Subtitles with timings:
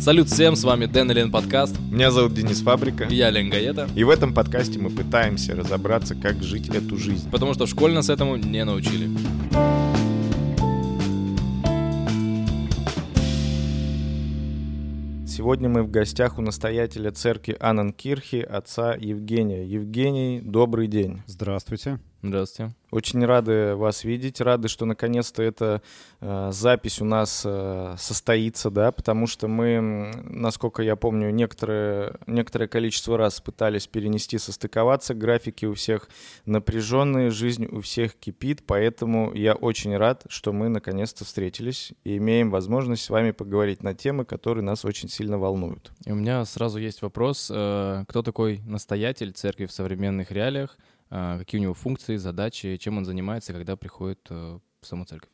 [0.00, 1.76] Салют всем, с вами Дэн Элен Подкаст.
[1.90, 3.04] Меня зовут Денис Фабрика.
[3.04, 3.88] И я Лен Гаета.
[3.96, 7.28] И в этом подкасте мы пытаемся разобраться, как жить эту жизнь.
[7.32, 9.10] Потому что в школе нас этому не научили.
[15.26, 19.66] Сегодня мы в гостях у настоятеля церкви Анненкирхи, отца Евгения.
[19.66, 21.22] Евгений, добрый день.
[21.26, 21.98] Здравствуйте.
[22.20, 22.74] Здравствуйте.
[22.90, 25.82] Очень рады вас видеть, рады, что наконец-то эта
[26.20, 32.66] э, запись у нас э, состоится, да, потому что мы, насколько я помню, некоторое, некоторое
[32.66, 36.08] количество раз пытались перенести, состыковаться, графики у всех
[36.44, 42.50] напряженные, жизнь у всех кипит, поэтому я очень рад, что мы наконец-то встретились и имеем
[42.50, 45.92] возможность с вами поговорить на темы, которые нас очень сильно волнуют.
[46.04, 50.76] И у меня сразу есть вопрос, э, кто такой настоятель церкви в современных реалиях?
[51.10, 55.30] А, какие у него функции, задачи, чем он занимается, когда приходит э, в саму церковь.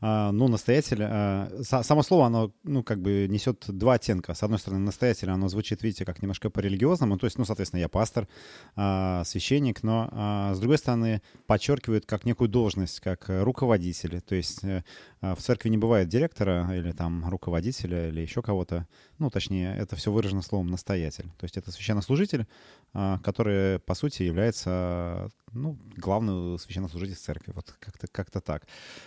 [0.00, 4.34] А, ну, настоятель, а, само слово, оно, ну, как бы несет два оттенка.
[4.34, 7.88] С одной стороны, настоятель, оно звучит, видите, как немножко по-религиозному, то есть, ну, соответственно, я
[7.88, 8.28] пастор,
[8.74, 14.20] священник, но, с другой стороны, подчеркивает как некую должность, как руководитель.
[14.20, 14.84] То есть э,
[15.22, 18.88] в церкви не бывает директора или там руководителя или еще кого-то.
[19.18, 21.30] Ну, точнее, это все выражено словом настоятель.
[21.38, 22.46] То есть это священнослужитель,
[22.92, 27.52] а, который, по сути, является ну, главный священнослужитель церкви.
[27.54, 28.66] Вот как-то как так.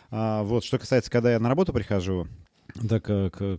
[0.09, 2.27] А, вот, что касается, когда я на работу прихожу,
[2.89, 3.03] так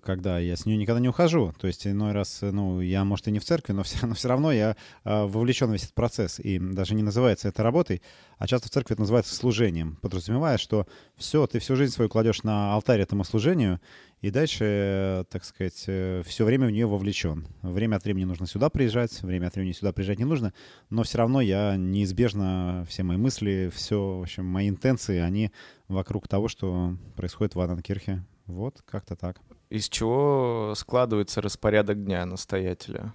[0.03, 1.55] когда я с нее никогда не ухожу.
[1.59, 4.28] То есть иной раз, ну, я, может, и не в церкви, но все, но все
[4.28, 6.39] равно я а, вовлечен в весь этот процесс.
[6.39, 8.03] И даже не называется это работой,
[8.39, 12.42] а часто в церкви это называется служением, подразумевая, что все, ты всю жизнь свою кладешь
[12.42, 13.81] на алтарь этому служению,
[14.22, 17.47] и дальше, так сказать, э, все время в нее вовлечен.
[17.62, 20.53] Время от времени нужно сюда приезжать, время от времени сюда приезжать не нужно,
[20.91, 25.53] но все равно я неизбежно, все мои мысли, все, в общем, мои интенции, они
[25.89, 29.41] вокруг того, что происходит в Ананкирхе вот, как-то так.
[29.71, 33.13] Из чего складывается распорядок дня настоятеля?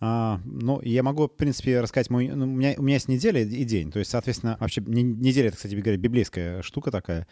[0.00, 3.40] А, ну, я могу, в принципе, рассказать, мой, ну, у, меня, у меня есть неделя
[3.40, 3.90] и день.
[3.90, 7.26] То есть, соответственно, вообще неделя, это, кстати говоря, библейская штука такая.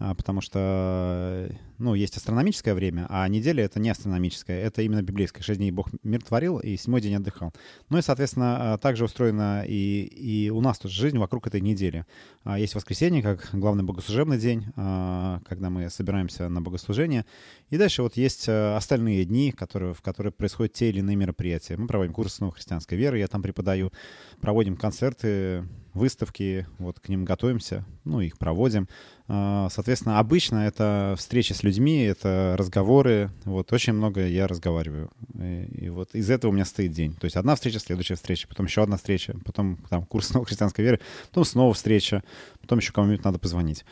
[0.00, 5.42] А, потому что, ну, есть астрономическое время, а неделя— это не астрономическое, это именно библейское.
[5.42, 7.52] Шесть дней Бог мир творил, и седьмой день отдыхал.
[7.88, 12.06] Ну и, соответственно, а, также устроена и, и у нас тоже жизнь вокруг этой недели.
[12.44, 17.24] А, есть воскресенье как главный богослужебный день, когда мы собираемся на богослужение.
[17.70, 21.76] И дальше вот есть остальные дни, которые, в которые происходят те или иные мероприятия.
[21.76, 23.92] Мы проводим курсы новой христианской веры, я там преподаю,
[24.40, 25.64] проводим концерты,
[25.94, 28.88] выставки, вот к ним готовимся, ну, их проводим.
[29.26, 35.10] А, соответственно, обычно это встречи с людьми, это разговоры, вот, очень много я разговариваю.
[35.34, 37.14] И, и вот из этого у меня стоит день.
[37.14, 40.84] То есть одна встреча, следующая встреча, потом еще одна встреча, потом там курс новой христианской
[40.84, 42.22] веры, потом снова встреча,
[42.60, 43.84] потом еще кому-нибудь надо позвонить.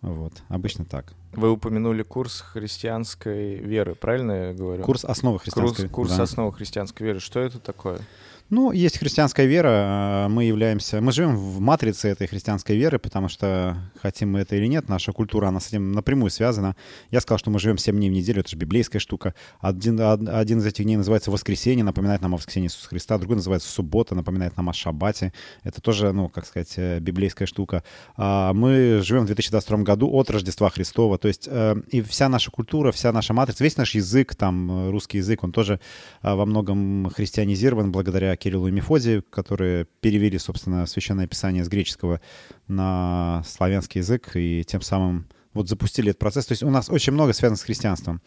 [0.00, 1.14] Вот, обычно так.
[1.32, 4.84] Вы упомянули курс христианской веры, правильно я говорю?
[4.84, 5.88] Курс основы христианской веры.
[5.88, 6.24] Курс, курс да.
[6.24, 7.20] основы христианской веры.
[7.20, 8.00] Что это такое?
[8.50, 13.30] Ну, есть христианская вера, а, мы являемся, мы живем в матрице этой христианской веры, потому
[13.30, 16.76] что, хотим мы это или нет, наша культура, она с этим напрямую связана.
[17.10, 19.34] Я сказал, что мы живем 7 дней в неделю, это же библейская штука.
[19.60, 23.70] Один, один из этих дней называется воскресенье, напоминает нам о воскресенье Иисуса Христа, другой называется
[23.70, 25.32] суббота, напоминает нам о шаббате.
[25.62, 27.82] Это тоже, ну, как сказать, э, библейская штука.
[28.18, 32.50] А мы живем в 2022 году от Рождества Христова, то есть э, и вся наша
[32.50, 35.80] культура, вся наша матрица, весь наш язык, там, э, русский язык, он тоже
[36.20, 42.20] во многом христианизирован благодаря Кириллу и Мефодию, которые перевели, собственно, Священное Писание с греческого
[42.68, 46.46] на славянский язык и тем самым вот запустили этот процесс.
[46.46, 48.20] То есть у нас очень много связано с христианством.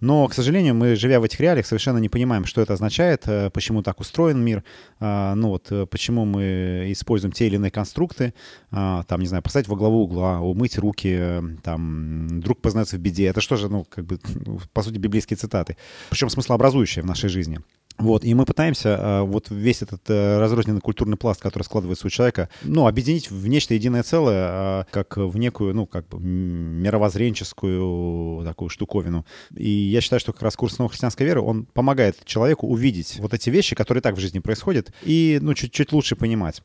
[0.00, 3.50] Но, к сожалению, мы, живя в этих реалиях, совершенно не понимаем, что это означает, э,
[3.50, 4.62] почему так устроен мир,
[5.00, 8.32] э, ну вот, э, почему мы используем те или иные конструкты,
[8.70, 13.26] там, не знаю, поставить во главу угла, умыть руки, там, друг познается в беде.
[13.26, 14.20] Это что же, ну, как бы,
[14.72, 15.76] по сути, библейские цитаты.
[16.10, 17.60] Причем смыслообразующие в нашей жизни.
[17.98, 22.10] Вот, и мы пытаемся э, вот весь этот э, разрозненный культурный пласт, который складывается у
[22.10, 28.44] человека, ну, объединить в нечто единое целое, э, как в некую, ну, как бы мировоззренческую
[28.44, 29.26] такую штуковину.
[29.56, 33.34] И я считаю, что как раз курс новой христианской веры, он помогает человеку увидеть вот
[33.34, 36.62] эти вещи, которые так в жизни происходят, и, ну, чуть-чуть лучше понимать.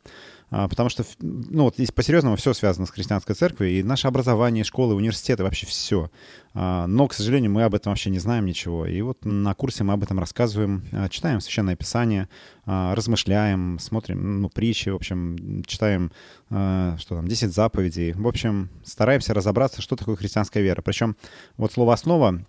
[0.55, 4.63] А, потому что, ну, вот здесь по-серьезному все связано с христианской церковью, и наше образование,
[4.63, 6.11] школы, университеты, вообще все.
[6.53, 8.85] А, но, к сожалению, мы об этом вообще не знаем ничего.
[8.85, 12.29] И вот на курсе мы об этом рассказываем, а, читаем Священное Писание,
[12.65, 16.11] размышляем, смотрим, ну, притчи, в общем, читаем,
[16.47, 18.13] что там, 10 заповедей.
[18.13, 20.81] В общем, стараемся разобраться, что такое христианская вера.
[20.81, 21.17] Причем
[21.57, 22.45] вот слово «основа»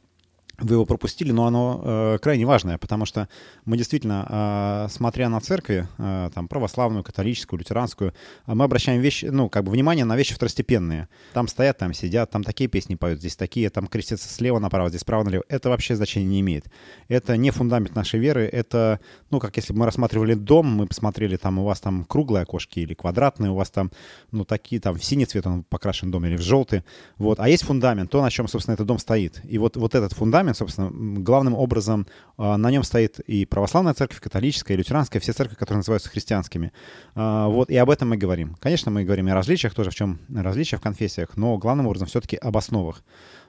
[0.58, 3.28] вы его пропустили, но оно э, крайне важное, потому что
[3.64, 8.14] мы действительно, э, смотря на церкви, э, там, православную, католическую, лютеранскую,
[8.46, 11.08] мы обращаем вещи, ну, как бы внимание на вещи второстепенные.
[11.32, 15.00] Там стоят, там сидят, там такие песни поют, здесь такие, там крестятся слева направо, здесь
[15.00, 15.44] справа налево.
[15.48, 16.66] Это вообще значения не имеет.
[17.08, 19.00] Это не фундамент нашей веры, это,
[19.30, 22.78] ну, как если бы мы рассматривали дом, мы посмотрели, там, у вас там круглые окошки
[22.80, 23.90] или квадратные, у вас там,
[24.30, 26.84] ну, такие, там, в синий цвет он покрашен дом или в желтый,
[27.18, 27.40] вот.
[27.40, 29.40] А есть фундамент, то, на чем, собственно, этот дом стоит.
[29.44, 30.90] И вот, вот этот фундамент фундамент, собственно,
[31.22, 32.06] главным образом
[32.36, 36.72] а, на нем стоит и православная церковь, католическая, и лютеранская, все церкви, которые называются христианскими.
[37.14, 38.56] А, вот, и об этом мы говорим.
[38.60, 42.08] Конечно, мы говорим и о различиях, тоже в чем различия в конфессиях, но главным образом
[42.08, 43.02] все-таки об основах.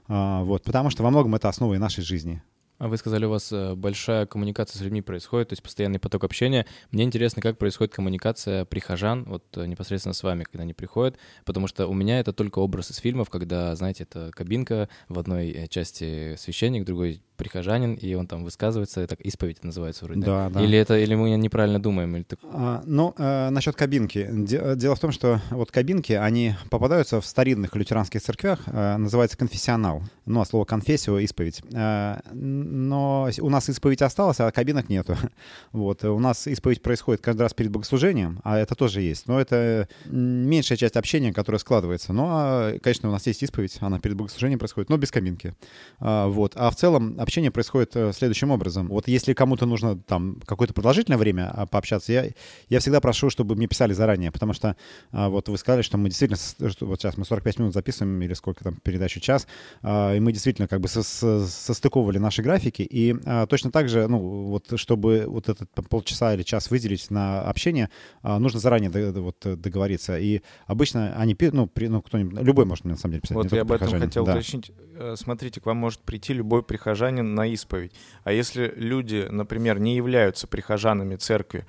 [0.07, 2.41] А, вот, потому что во многом это основы нашей жизни.
[2.77, 6.25] А вы сказали, у вас э, большая коммуникация с людьми происходит, то есть постоянный поток
[6.25, 6.65] общения.
[6.91, 11.67] Мне интересно, как происходит коммуникация прихожан, вот э, непосредственно с вами, когда они приходят, потому
[11.67, 15.67] что у меня это только образ из фильмов, когда, знаете, это кабинка, в одной э,
[15.67, 20.21] части священник, в другой прихожанин, и он там высказывается, так исповедь называется вроде.
[20.21, 20.61] Да, да.
[20.61, 22.15] Или это, или мы неправильно думаем?
[22.15, 22.39] Или так...
[22.43, 24.27] а, ну, э, насчет кабинки.
[24.31, 30.03] Дело в том, что вот кабинки, они попадаются в старинных лютеранских церквях, э, называется конфессионал.
[30.25, 31.61] Ну, а слово конфессию— исповедь.
[31.73, 35.15] Э, но у нас исповедь осталась, а кабинок нету.
[35.71, 36.03] Вот.
[36.05, 39.27] У нас исповедь происходит каждый раз перед богослужением, а это тоже есть.
[39.27, 42.13] Но это меньшая часть общения, которая складывается.
[42.13, 45.53] Ну, а, конечно, у нас есть исповедь, она перед богослужением происходит, но без кабинки.
[45.99, 46.53] А, вот.
[46.55, 48.87] А в целом общение происходит э, следующим образом.
[48.87, 52.27] Вот если кому-то нужно там какое-то продолжительное время а, пообщаться, я,
[52.69, 54.77] я всегда прошу, чтобы мне писали заранее, потому что
[55.11, 58.33] а, вот вы сказали, что мы действительно, что вот сейчас мы 45 минут записываем или
[58.33, 59.47] сколько там передачу, час,
[59.81, 63.15] а, и мы действительно как бы со, со, состыковывали наши графики, и
[63.49, 67.89] точно так же, ну, вот чтобы вот этот полчаса или час выделить на общение,
[68.23, 70.17] нужно заранее вот договориться.
[70.17, 73.35] И обычно они, ну, при, ну кто-нибудь, любой может на самом деле писать.
[73.35, 74.33] Вот я об этом хотел да.
[74.33, 74.71] уточнить.
[74.97, 77.93] Э, смотрите, к вам может прийти любой прихожанин, прихожанин на исповедь.
[78.23, 81.65] А если люди, например, не являются прихожанами церкви,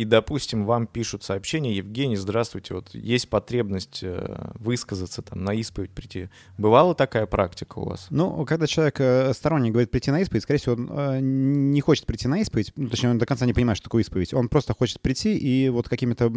[0.00, 5.90] и, допустим, вам пишут сообщение, Евгений, здравствуйте, вот есть потребность э, высказаться, там, на исповедь
[5.90, 6.30] прийти.
[6.56, 8.06] Бывала такая практика у вас?
[8.08, 12.06] Ну, когда человек э, сторонний говорит прийти на исповедь, скорее всего, он э, не хочет
[12.06, 14.32] прийти на исповедь, ну, точнее, он до конца не понимает, что такое исповедь.
[14.32, 16.32] Он просто хочет прийти и вот какими-то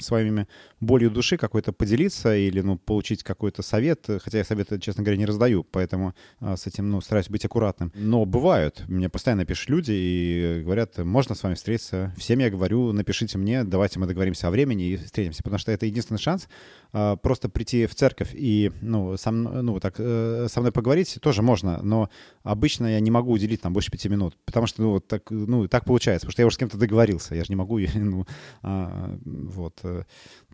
[0.00, 0.46] своими
[0.78, 5.26] болью души какой-то поделиться или, ну, получить какой-то совет, хотя я советы, честно говоря, не
[5.26, 7.90] раздаю, поэтому с этим, ну, стараюсь быть аккуратным.
[7.96, 12.14] Но бывают, мне постоянно пишут люди и говорят, можно с вами встретиться.
[12.16, 15.86] Всем я говорю, напишите мне, давайте мы договоримся о времени и встретимся, потому что это
[15.86, 16.48] единственный шанс
[16.92, 21.42] э, просто прийти в церковь и, ну, сам, ну, так, э, со мной поговорить тоже
[21.42, 22.10] можно, но
[22.42, 25.68] обычно я не могу уделить там больше пяти минут, потому что, ну, вот так, ну,
[25.68, 28.26] так получается, потому что я уже с кем-то договорился, я же не могу, ну,
[28.62, 29.82] э, вот.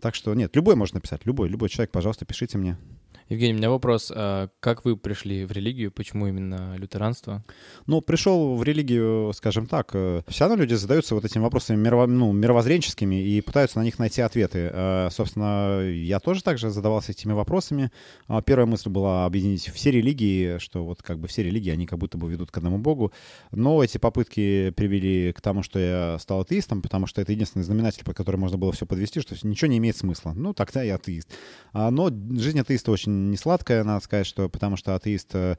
[0.01, 2.77] Так что нет, любой можно написать, любой, любой человек, пожалуйста, пишите мне.
[3.31, 4.11] Евгений, у меня вопрос.
[4.13, 5.89] А как вы пришли в религию?
[5.89, 7.45] Почему именно лютеранство?
[7.87, 12.07] Ну, пришел в религию, скажем так, э, все равно люди задаются вот этими вопросами мирово,
[12.07, 14.69] ну, мировоззренческими и пытаются на них найти ответы.
[14.73, 17.89] Э, собственно, я тоже также задавался этими вопросами.
[18.27, 21.99] А первая мысль была объединить все религии, что вот как бы все религии, они как
[21.99, 23.13] будто бы ведут к одному богу.
[23.51, 28.03] Но эти попытки привели к тому, что я стал атеистом, потому что это единственный знаменатель,
[28.03, 30.33] по которому можно было все подвести, что ничего не имеет смысла.
[30.35, 31.29] Ну, тогда я атеист.
[31.71, 35.55] А, но жизнь атеиста очень не сладкая, надо сказать, что потому что атеист, э,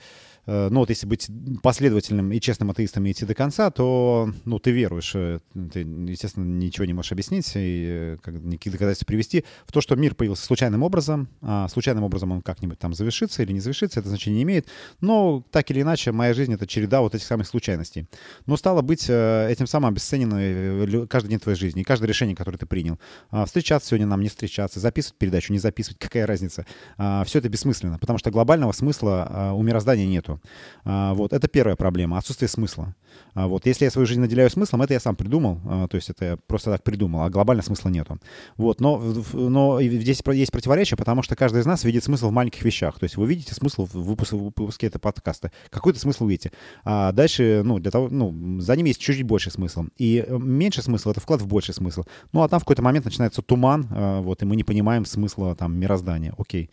[0.46, 1.28] э, ну вот если быть
[1.62, 5.38] последовательным и честным атеистом и идти до конца, то, ну, ты веруешь, э,
[5.72, 10.14] ты, естественно, ничего не можешь объяснить и как, никаких доказательств привести в то, что мир
[10.14, 14.38] появился случайным образом, а случайным образом он как-нибудь там завершится или не завершится, это значение
[14.38, 14.66] не имеет,
[15.00, 18.06] но так или иначе моя жизнь— это череда вот этих самых случайностей.
[18.46, 22.98] Но стало быть этим самым обесценено каждый день твоей жизни, каждое решение, которое ты принял.
[23.30, 26.66] А, встречаться сегодня нам, не встречаться, записывать передачу, не записывать, какая разница.
[26.96, 30.40] А, Все это бессмысленно, потому что глобального смысла а, у мироздания нету.
[30.84, 32.94] А, вот, это первая проблема, отсутствие смысла.
[33.34, 36.24] А, вот, если я свою жизнь наделяю смыслом, это я сам придумал, то есть это
[36.24, 38.18] я просто так придумал, а глобального смысла нету.
[38.56, 42.62] Вот, но, но здесь есть противоречие, потому что каждый из нас видит смысл в маленьких
[42.62, 42.98] вещах.
[42.98, 45.52] То есть вы видите смысл в выпуске, в выпуске этого подкаста.
[45.70, 46.52] Какой-то смысл видите.
[46.84, 49.84] А дальше, ну, для того, ну, за ним есть чуть-чуть больше смысл.
[49.96, 52.02] И э, меньше смысла— это вклад в больший смысл.
[52.32, 53.86] Ну, а там в какой-то момент начинается туман,
[54.22, 56.34] вот, и мы не понимаем смысла там мироздания.
[56.36, 56.70] Окей.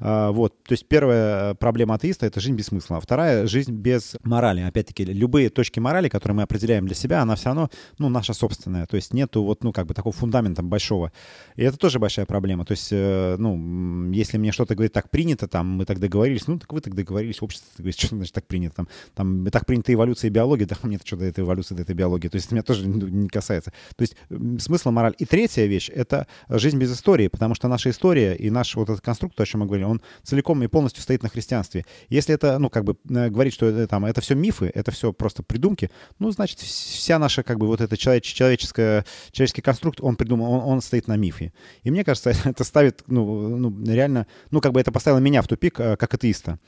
[0.00, 2.98] А, вот, то есть первая проблема атеиста— это жизнь без смысла.
[2.98, 4.60] А вторая— жизнь без морали.
[4.60, 8.86] Опять-таки, любые точки морали, которые мы определяем для себя, она все равно, ну, наша собственная.
[8.86, 11.12] То есть нету вот, ну, как бы такого фундамента большого.
[11.56, 12.64] И это тоже большая проблема.
[12.64, 16.58] То есть, э, ну, если мне что-то говорит, так принято, там, мы так договорились, ну,
[16.58, 19.92] так вы так договорились, общество так говорит, что значит так принято, там, там, так принята
[19.92, 22.28] эволюция и биология, да, мне что до этой эволюции, до этой биологии.
[22.28, 23.72] То есть это меня тоже не касается.
[23.96, 24.16] То есть
[24.58, 25.14] смысл, мораль.
[25.18, 29.04] И третья вещь— это жизнь без истории, потому что наша история и наш вот этот
[29.04, 31.84] конструкт, о чем мы говорили, он целиком и полностью стоит на христианстве.
[32.08, 35.42] Если это, ну, как бы говорить, что это, там, это все мифы, это все просто
[35.42, 35.85] придумки,
[36.18, 40.60] ну, значит, вся наша, как бы, вот эта человеч, человеческая, человеческий конструкт, он придумал, он,
[40.60, 41.52] он стоит на мифе.
[41.82, 45.48] И мне кажется, это ставит, ну, ну, реально, ну, как бы это поставило меня в
[45.48, 46.58] тупик, как атеиста.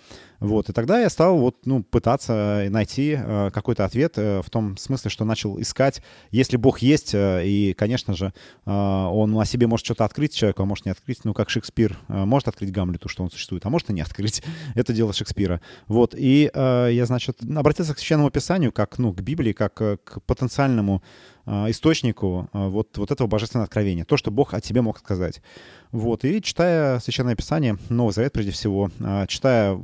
[0.41, 4.77] Вот, и тогда я стал вот, ну, пытаться найти э, какой-то ответ э, в том
[4.77, 8.33] смысле, что начал искать, если Бог есть, э, и, конечно же,
[8.65, 11.99] э, он о себе может что-то открыть человеку, а может не открыть, ну, как Шекспир
[12.07, 14.43] э, может открыть Гамлету, что он существует, а может и не открыть.
[14.77, 15.61] Это дело Шекспира.
[15.89, 19.97] Вот, и э, я, значит, обратился к Священному Писанию, как, ну, к Библии, как э,
[19.97, 21.03] к потенциальному
[21.47, 25.43] э, источнику э, вот, вот этого божественного откровения, то, что Бог о тебе мог сказать.
[25.93, 29.79] Вот, и читая Священное Писание, Новый Завет прежде всего, а, читая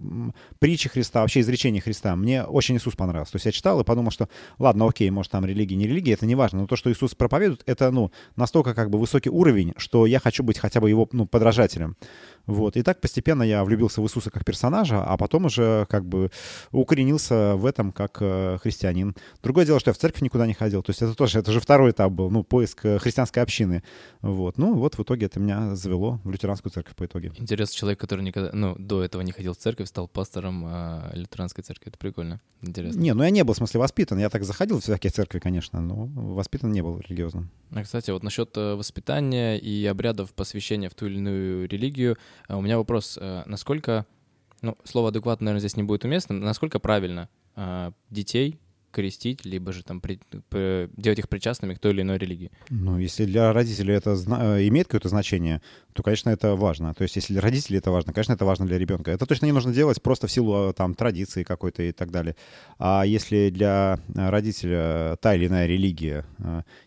[0.58, 3.32] притчи Христа, вообще изречения Христа, мне очень Иисус понравился.
[3.32, 6.26] То есть я читал и подумал, что ладно, окей, может там религия, не религия, это
[6.26, 10.06] не важно, но то, что Иисус проповедует, это, ну, настолько как бы высокий уровень, что
[10.06, 11.96] я хочу быть хотя бы его, ну, подражателем.
[12.46, 12.76] Вот.
[12.76, 16.30] И так постепенно я влюбился в Иисуса как персонажа, а потом уже как бы
[16.72, 19.14] укоренился в этом как э, христианин.
[19.42, 20.82] Другое дело, что я в церковь никуда не ходил.
[20.82, 23.82] То есть это тоже, это же второй этап был, ну, поиск э, христианской общины.
[24.20, 24.58] Вот.
[24.58, 27.32] Ну, вот в итоге это меня завело в лютеранскую церковь по итоге.
[27.36, 31.64] Интересно, человек, который никогда, ну, до этого не ходил в церковь, стал пастором э, лютеранской
[31.64, 31.88] церкви.
[31.88, 32.40] Это прикольно.
[32.62, 33.00] Интересно.
[33.00, 34.18] Не, ну я не был, в смысле, воспитан.
[34.18, 37.50] Я так заходил в всякие церкви, конечно, но воспитан не был религиозным.
[37.72, 42.16] А, кстати, вот насчет э, воспитания и обрядов посвящения в ту или иную религию,
[42.48, 44.06] у меня вопрос Э, насколько,
[44.60, 48.60] ну, слово адекватно, наверное, здесь не будет уместным, насколько правильно э, детей
[48.94, 52.50] крестить, либо же там при, при, делать их причастными к той или иной религии.
[52.70, 55.60] Ну, если для родителей это зна- э, имеет какое-то значение,
[55.92, 56.94] то, конечно, это важно.
[56.94, 59.10] То есть, если для родителей это важно, конечно, это важно для ребенка.
[59.10, 62.36] Это точно не нужно делать просто в силу там традиции какой-то и так далее.
[62.78, 66.24] А если для родителя та или иная религия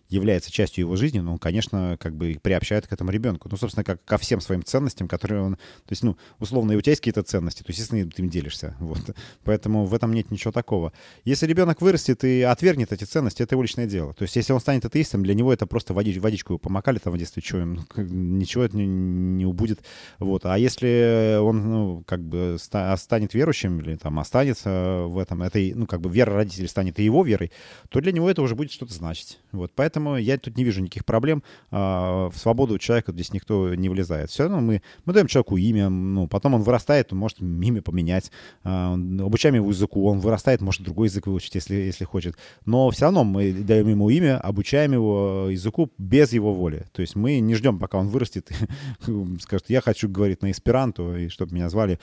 [0.09, 3.49] является частью его жизни, ну, он, конечно, как бы приобщает к этому ребенку.
[3.51, 5.55] Ну, собственно, как ко всем своим ценностям, которые он...
[5.55, 8.75] То есть, ну, условно, и у тебя есть какие-то ценности, то, естественно, ты им делишься.
[8.87, 9.01] Вот.
[9.43, 10.93] Поэтому в этом нет ничего такого.
[11.25, 14.13] Если ребенок вырастет и отвергнет эти ценности, это его личное дело.
[14.13, 17.17] То есть, если он станет атеистом, для него это просто водич, водичку помакали там в
[17.17, 19.81] детстве, что им, ничего это не, не убудет.
[20.19, 20.45] Вот.
[20.45, 25.85] А если он, ну, как бы станет верующим или там останется в этом, этой, ну,
[25.85, 27.51] как бы вера родителей станет и его верой,
[27.89, 29.39] то для него это уже будет что-то значить.
[29.51, 29.73] Вот.
[29.75, 31.41] Поэтому Поэтому я тут не вижу никаких проблем.
[31.71, 34.29] А, в свободу человека здесь никто не влезает.
[34.29, 38.31] Все равно мы, мы даем человеку имя, ну, потом он вырастает, он может имя поменять,
[38.63, 42.35] а, обучаем его языку, он вырастает, может другой язык выучить, если, если хочет.
[42.65, 46.85] Но все равно мы даем ему имя, обучаем его языку без его воли.
[46.91, 51.15] То есть мы не ждем, пока он вырастет и скажет, я хочу говорить на эсперанто,
[51.15, 51.99] и чтобы меня звали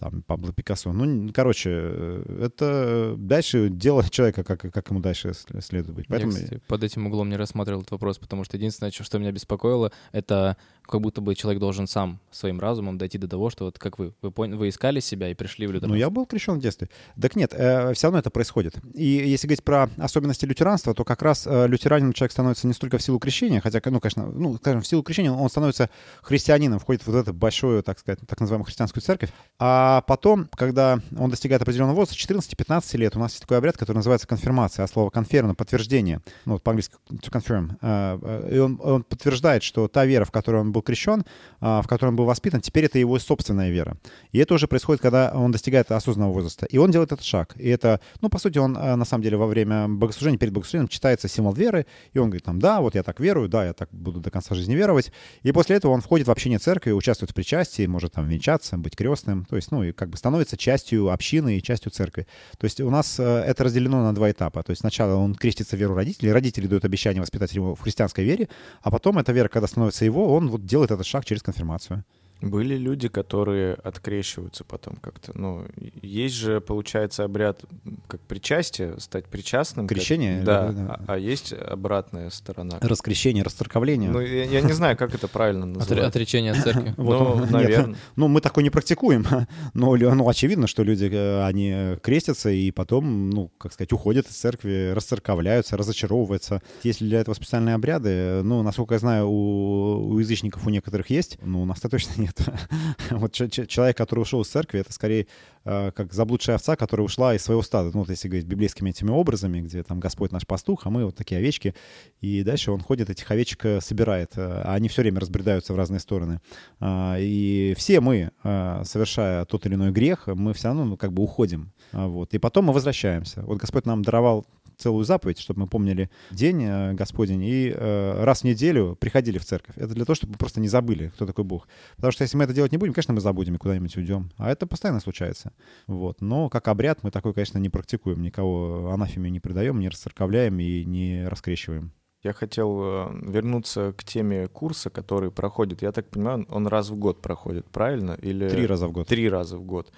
[0.00, 0.92] там, Пабло Пикассо.
[0.94, 6.06] Ну, короче, э, это дальше дело человека, как, как ему дальше следует быть.
[6.08, 6.32] Поэтому...
[6.32, 9.92] Я, кстати, под этим углом не рассматривал этот вопрос, потому что единственное, что меня беспокоило,
[10.12, 13.98] это как будто бы человек должен сам своим разумом дойти до того, что вот как
[13.98, 15.94] вы, вы, поняли, вы искали себя и пришли в лютеранство.
[15.94, 16.88] Ну, я был крещен в детстве.
[17.20, 18.76] Так нет, э, все равно это происходит.
[18.94, 22.98] И если говорить про особенности лютеранства, то как раз э, лютеранином человек становится не столько
[22.98, 25.90] в силу крещения, хотя, ну, конечно, ну, скажем, в силу крещения он становится
[26.22, 29.30] христианином, входит в вот эту большую, так сказать, так называемую христианскую церковь.
[29.58, 33.96] А потом, когда он достигает определенного возраста, 14-15 лет, у нас есть такой обряд, который
[33.96, 37.76] называется конфирмация, от слова конферм, подтверждение, ну, вот по-английски to confirm.
[37.80, 41.24] Э, э, и он, он подтверждает, что та вера, в которой он был крещен,
[41.60, 43.96] а, в котором был воспитан, теперь это его собственная вера.
[44.32, 46.66] И это уже происходит, когда он достигает осознанного возраста.
[46.66, 47.54] И он делает этот шаг.
[47.56, 50.88] И это, ну, по сути, он а, на самом деле во время богослужения, перед богослужением
[50.88, 53.88] читается символ веры, и он говорит там, да, вот я так верую, да, я так
[53.92, 55.12] буду до конца жизни веровать.
[55.42, 58.96] И после этого он входит в общение церкви, участвует в причастии, может там венчаться, быть
[58.96, 62.26] крестным, то есть, ну, и как бы становится частью общины и частью церкви.
[62.58, 64.62] То есть у нас э, это разделено на два этапа.
[64.62, 68.24] То есть сначала он крестится в веру родителей, родители дают обещание воспитать его в христианской
[68.24, 68.48] вере,
[68.82, 72.04] а потом эта вера, когда становится его, он вот делает этот шаг через конфирмацию.
[72.40, 75.38] Были люди, которые открещиваются потом как-то.
[75.38, 75.66] Ну,
[76.00, 77.62] есть же, получается, обряд
[78.08, 79.86] как причастие, стать причастным.
[79.86, 80.36] Крещение?
[80.38, 80.44] Как...
[80.44, 82.78] Да, да, А, а есть обратная сторона.
[82.80, 84.10] Раскрещение, расторговление.
[84.10, 86.04] Ну, я, я не знаю, как это правильно называть.
[86.04, 86.94] Отречение от церкви.
[86.96, 87.96] Ну, наверное.
[88.16, 89.26] Ну, мы такое не практикуем.
[89.74, 94.36] Но ну, очевидно, что люди, э, они крестятся и потом, ну, как сказать, уходят из
[94.36, 96.62] церкви, расцерковляются, разочаровываются.
[96.84, 101.38] Если для этого специальные обряды, ну, насколько я знаю, у, у язычников у некоторых есть,
[101.42, 102.48] но у нас-то точно нет нет.
[103.10, 105.26] вот человек, который ушел из церкви, это скорее
[105.64, 107.90] как заблудшая овца, которая ушла из своего стада.
[107.92, 111.16] Ну, вот если говорить библейскими этими образами, где там Господь наш пастух, а мы вот
[111.16, 111.74] такие овечки.
[112.20, 114.32] И дальше он ходит, этих овечек э, собирает.
[114.36, 116.40] Э, а они все время разбредаются в разные стороны.
[116.82, 121.72] И все мы, совершая тот или иной грех, мы все равно ну, как бы уходим.
[121.92, 122.34] Вот.
[122.34, 123.42] И потом мы возвращаемся.
[123.42, 124.46] Вот Господь нам даровал
[124.80, 129.44] целую заповедь, чтобы мы помнили день э, Господень и э, раз в неделю приходили в
[129.44, 129.76] церковь.
[129.76, 131.68] Это для того, чтобы мы просто не забыли, кто такой Бог.
[131.96, 134.30] Потому что если мы это делать не будем, конечно, мы забудем и куда-нибудь уйдем.
[134.38, 135.49] А это постоянно случается.
[135.86, 136.20] Вот.
[136.20, 138.22] Но как обряд мы такой, конечно, не практикуем.
[138.22, 141.92] Никого анафеме не предаем, не расцерковляем и не раскрещиваем.
[142.22, 145.80] Я хотел э, вернуться к теме курса, который проходит.
[145.80, 148.12] Я так понимаю, он раз в год проходит, правильно?
[148.12, 149.08] Или Три раза в год.
[149.08, 149.90] Три раза в год.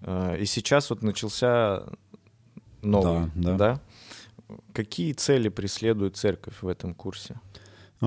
[0.00, 1.84] Э, и сейчас вот начался
[2.82, 3.56] новый, да?
[3.56, 3.56] да.
[3.56, 3.80] да?
[4.72, 7.40] Какие цели преследует церковь в этом курсе?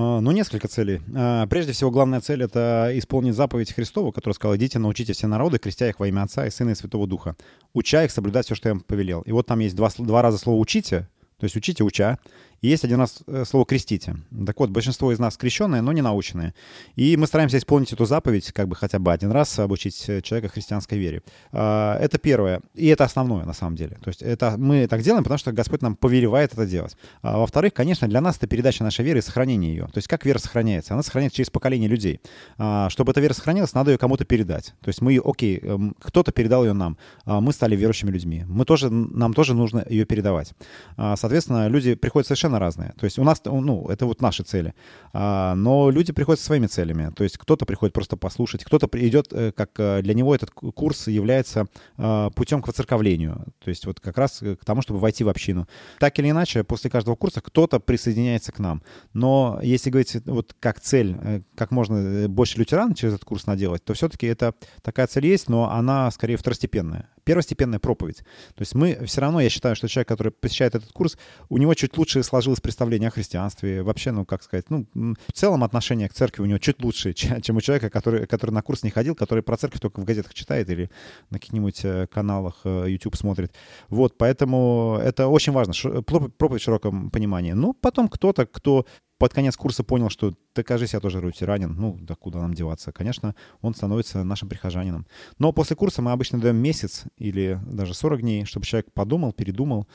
[0.00, 1.00] А, ну, несколько целей.
[1.12, 5.58] А, прежде всего, главная цель— это исполнить заповедь Христову, которая сказала, идите, научите все народы,
[5.58, 7.34] крестя их во имя Отца и Сына и Святого Духа,
[7.74, 9.22] уча их соблюдать все, что я им повелел.
[9.22, 12.18] И вот там есть два, два раза слово «учите», то есть учите, уча.
[12.60, 14.16] И есть один раз э, слово «крестите».
[14.46, 16.54] Так вот, большинство из нас крещенные, но не наученные.
[16.96, 20.48] И мы стараемся исполнить эту заповедь как бы хотя бы один раз, обучить э, человека
[20.48, 21.22] христианской вере.
[21.52, 22.60] А, это первое.
[22.74, 23.98] И это основное, на самом деле.
[24.02, 26.96] То есть это мы так делаем, потому что Господь нам повелевает это делать.
[27.22, 29.84] А, во-вторых, конечно, для нас это передача нашей веры и сохранение ее.
[29.86, 30.94] То есть как вера сохраняется?
[30.94, 32.20] Она сохраняется через поколение людей.
[32.56, 34.74] А, чтобы эта вера сохранилась, надо ее кому-то передать.
[34.80, 36.96] То есть мы, окей, эм, кто-то передал ее нам.
[37.24, 38.44] Мы стали верующими людьми.
[38.48, 40.52] Мы тоже, нам тоже нужно ее передавать.
[40.96, 42.94] Соответственно, люди приходят совершенно разные.
[42.98, 44.74] То есть у нас, ну, это вот наши цели.
[45.12, 47.12] А, но люди приходят со своими целями.
[47.14, 51.08] То есть кто-то приходит просто послушать, кто-то идет, э, как э, для него этот курс
[51.08, 53.44] является а, путем к воцерковлению.
[53.62, 55.68] То есть вот как раз к тому, чтобы войти в общину.
[55.98, 58.82] Так или иначе, после каждого курса кто-то присоединяется к нам.
[59.12, 63.84] Но если говорить вот как цель, э, как можно больше лютеран через этот курс наделать,
[63.84, 68.20] то все-таки это такая цель есть, но она скорее второстепенная первостепенная проповедь.
[68.54, 71.18] То есть мы все равно, я считаю, что человек, который посещает этот курс,
[71.50, 75.64] у него чуть лучше сложилось представление о христианстве, вообще, ну, как сказать, ну, в целом
[75.64, 78.90] отношение к церкви у него чуть лучше, чем у человека, который, который на курс не
[78.90, 80.88] ходил, который про церковь только в газетах читает или
[81.30, 83.52] на каких-нибудь э, каналах э, YouTube смотрит.
[83.88, 87.52] Вот, поэтому это очень важно, проповедь в широком понимании.
[87.52, 88.86] Ну, потом кто-то, кто
[89.18, 92.92] под конец курса понял, что кажется, я тоже ранен, ну, да куда нам деваться?
[92.92, 95.08] Конечно, он становится нашим прихожанином.
[95.38, 99.88] Но после курса мы обычно даем месяц или даже 40 дней, чтобы человек подумал, передумал,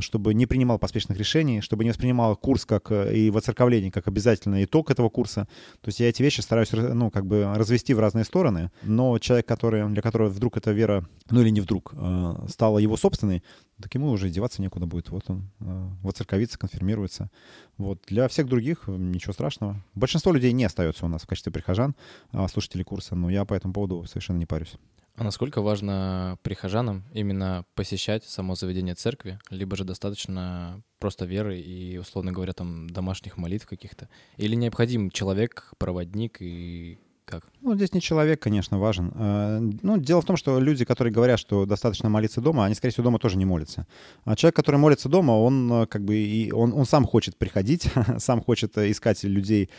[0.00, 4.64] чтобы не принимал поспешных решений, чтобы не воспринимал курс как э, и воцерковление как обязательный
[4.64, 5.48] итог этого курса.
[5.80, 9.46] То есть я эти вещи стараюсь, ну, как бы развести в разные стороны, но человек,
[9.46, 13.42] который, для которого вдруг эта вера, ну или не вдруг, а, стала его собственной,
[13.80, 15.08] так ему уже деваться некуда будет.
[15.08, 17.30] Вот он а, воцерковится, конфирмируется.
[17.78, 18.02] Вот.
[18.08, 19.82] Для всех других ничего страшного.
[19.94, 21.94] Большинство людей не остается у нас в качестве прихожан,
[22.52, 24.76] слушателей курса, но я по этому поводу совершенно не парюсь.
[25.20, 31.98] А насколько важно прихожанам именно посещать само заведение церкви, либо же достаточно просто веры и,
[31.98, 34.08] условно говоря, там домашних молитв каких-то?
[34.38, 36.98] Или необходим человек, проводник и
[37.30, 37.44] как?
[37.62, 39.12] Ну, здесь не человек, конечно, важен.
[39.14, 42.92] А, ну, дело в том, что люди, которые говорят, что достаточно молиться дома, они, скорее
[42.92, 43.86] всего, дома тоже не молятся.
[44.24, 47.88] А человек, который молится дома, он э, как бы и он, он сам хочет приходить,
[48.18, 49.70] сам хочет э, искать людей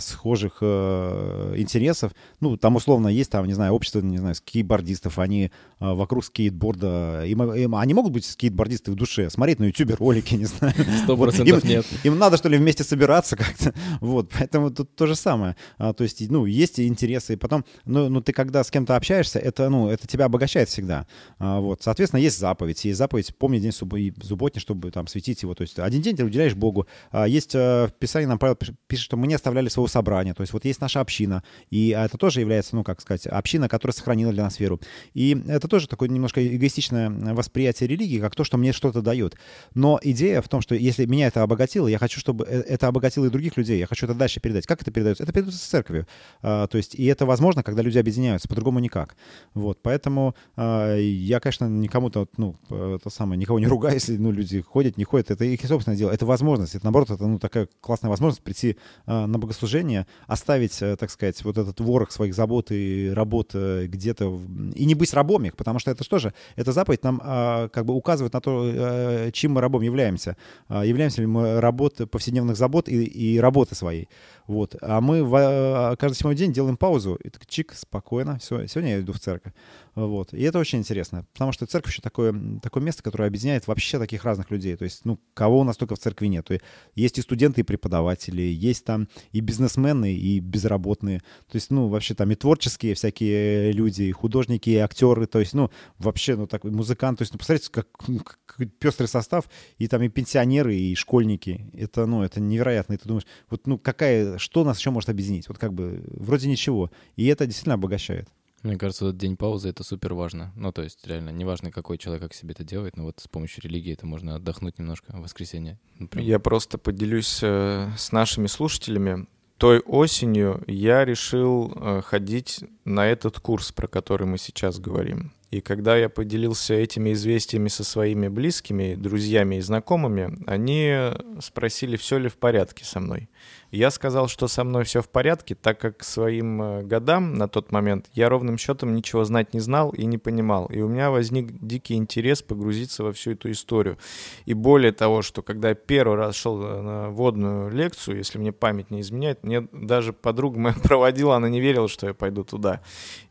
[0.00, 2.12] схожих интересов.
[2.40, 7.24] Ну, там условно есть там, не знаю, общество, не знаю, скейтбордистов, они вокруг скейтборда.
[7.26, 10.74] Им, им, они могут быть скейтбордисты в душе, смотреть на ютубе ролики, не знаю.
[11.04, 11.86] Сто процентов нет.
[12.04, 13.74] Им надо, что ли, вместе собираться как-то.
[14.00, 15.56] Вот, поэтому тут то же самое.
[15.78, 19.38] А, то есть, ну, есть интересы, и потом, ну, ну ты когда с кем-то общаешься,
[19.38, 21.06] это, ну, это тебя обогащает всегда.
[21.38, 25.62] А, вот, соответственно, есть заповедь, есть заповедь, помни день субботний, чтобы там светить его, то
[25.62, 26.86] есть один день ты уделяешь Богу.
[27.10, 28.56] А, есть а, в Писании нам Павел
[28.86, 32.16] пишет, что мы не оставляли своего собрания, то есть вот есть наша община, и это
[32.18, 34.80] тоже является, ну, как сказать, община, которая сохранила для нас веру.
[35.14, 39.36] И это тоже такое немножко эгоистичное восприятие религии, как то, что мне что-то дает.
[39.74, 43.26] Но идея в том, что если меня это обогатило, я хочу, чтобы э, это обогатило
[43.26, 44.66] и других людей, я хочу это дальше передать.
[44.66, 45.22] Как это передается?
[45.22, 46.06] Это передается церковью.
[46.42, 49.16] А, то есть, и это возможно, когда люди объединяются, по-другому никак.
[49.54, 54.60] Вот, поэтому э, я, конечно, никому-то, ну, это самое, никого не ругаю, если, ну, люди
[54.60, 58.10] ходят, не ходят, это их собственное дело, это возможность, это, наоборот, это, ну, такая классная
[58.10, 63.10] возможность прийти э, на богослужение, оставить, э, так сказать, вот этот ворох своих забот и
[63.10, 64.38] работ э, где-то,
[64.74, 67.86] и не быть рабом их, потому что это что же, эта заповедь нам э, как
[67.86, 70.36] бы указывает на то, э, чем мы рабом являемся.
[70.68, 74.10] Э, являемся ли мы работ, повседневных забот и, и работы своей.
[74.46, 74.76] Вот.
[74.80, 79.00] А мы в, каждый седьмой день делаем паузу, и так чик, спокойно, все, сегодня я
[79.00, 79.52] иду в церковь.
[79.96, 80.34] Вот.
[80.34, 84.24] И это очень интересно, потому что церковь еще такое, такое место, которое объединяет вообще таких
[84.24, 84.76] разных людей.
[84.76, 86.46] То есть, ну, кого у нас только в церкви нет.
[86.94, 91.20] Есть и студенты, и преподаватели, есть там и бизнесмены, и безработные.
[91.50, 95.26] То есть, ну, вообще там и творческие всякие люди, и художники, и актеры.
[95.26, 97.18] То есть, ну, вообще, ну, такой музыкант.
[97.18, 99.46] То есть, ну, посмотрите, как, как пестрый состав,
[99.78, 101.70] и там и пенсионеры, и школьники.
[101.72, 102.92] Это, ну, это невероятно.
[102.92, 105.48] И ты думаешь, вот, ну, какая, что нас еще может объединить?
[105.48, 106.90] Вот как бы вроде ничего.
[107.16, 108.28] И это действительно обогащает.
[108.66, 110.52] Мне кажется, этот день паузы— это супер важно.
[110.56, 113.62] Ну, то есть, реально, неважно, какой человек как себе это делает, но вот с помощью
[113.62, 115.78] религии это можно отдохнуть немножко в воскресенье.
[115.98, 116.26] Например.
[116.26, 119.26] Я просто поделюсь э, с нашими слушателями.
[119.58, 125.32] Той осенью я решил э, ходить на этот курс, про который мы сейчас говорим.
[125.52, 132.18] И когда я поделился этими известиями со своими близкими, друзьями и знакомыми, они спросили, все
[132.18, 133.28] ли в порядке со мной.
[133.70, 137.48] Я сказал, что со мной все в порядке, так как к своим э, годам на
[137.48, 140.66] тот момент я ровным счетом ничего знать не знал и не понимал.
[140.66, 143.98] И у меня возник дикий интерес погрузиться во всю эту историю.
[144.44, 148.52] И более того, что когда я первый раз шел э, на водную лекцию, если мне
[148.52, 152.80] память не изменяет, мне даже подруга моя проводила, она не верила, что я пойду туда.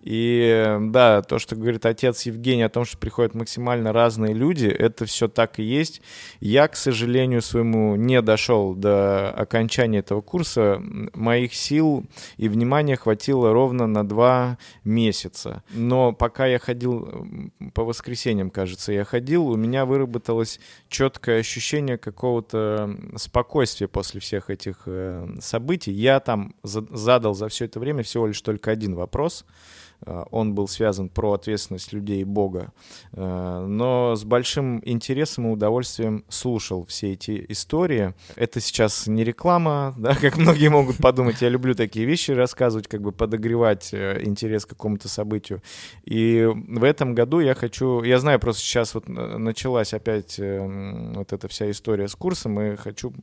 [0.05, 5.05] И да, то, что говорит отец Евгений о том, что приходят максимально разные люди, это
[5.07, 5.99] все так и есть.
[6.39, 12.05] Я, к сожалению, своему не дошел до окончания этого курса моих сил
[12.37, 15.63] и внимания хватило ровно на два месяца.
[15.71, 17.27] Но пока я ходил
[17.73, 24.83] по воскресеньям, кажется, я ходил, у меня выработалось четкое ощущение какого-то спокойствия после всех этих
[24.85, 25.91] э, событий.
[25.91, 29.47] Я там задал за все это время всего лишь только один вопрос—
[30.05, 32.73] он был связан про ответственность людей и Бога.
[33.13, 38.13] Э, но с большим интересом и удовольствием слушал все эти истории.
[38.35, 41.41] Это сейчас не реклама, да, как многие могут подумать.
[41.41, 45.61] Я люблю такие вещи рассказывать, как бы подогревать э, интерес к какому-то событию.
[46.03, 48.03] И в этом году я хочу...
[48.03, 53.13] Я знаю, просто сейчас вот началась опять вот эта вся история с курсом, и хочу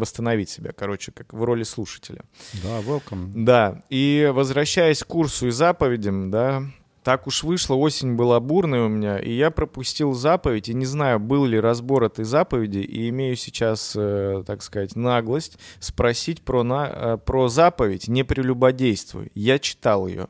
[0.00, 2.24] восстановить себя, короче, как в роли слушателя.
[2.64, 3.30] Да, welcome.
[3.34, 6.64] Да, и возвращаясь к курсу и заповедям, да,
[7.02, 11.18] так уж вышло, осень была бурная у меня, и я пропустил заповедь, и не знаю,
[11.18, 16.88] был ли разбор этой заповеди, и имею сейчас, э, так сказать, наглость спросить про, на,
[16.92, 19.32] э, про заповедь «Не прелюбодействуй».
[19.34, 20.28] Я читал ее,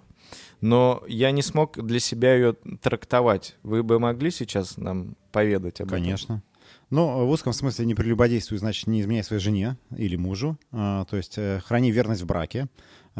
[0.61, 3.56] но я не смог для себя ее трактовать.
[3.64, 6.24] Вы бы могли сейчас нам поведать об Конечно.
[6.24, 6.26] этом?
[6.26, 6.50] Конечно.
[6.90, 10.59] Ну, в узком смысле не прелюбодействуй, значит, не изменяй своей жене или мужу.
[10.72, 12.68] А, то есть э, храни верность в браке.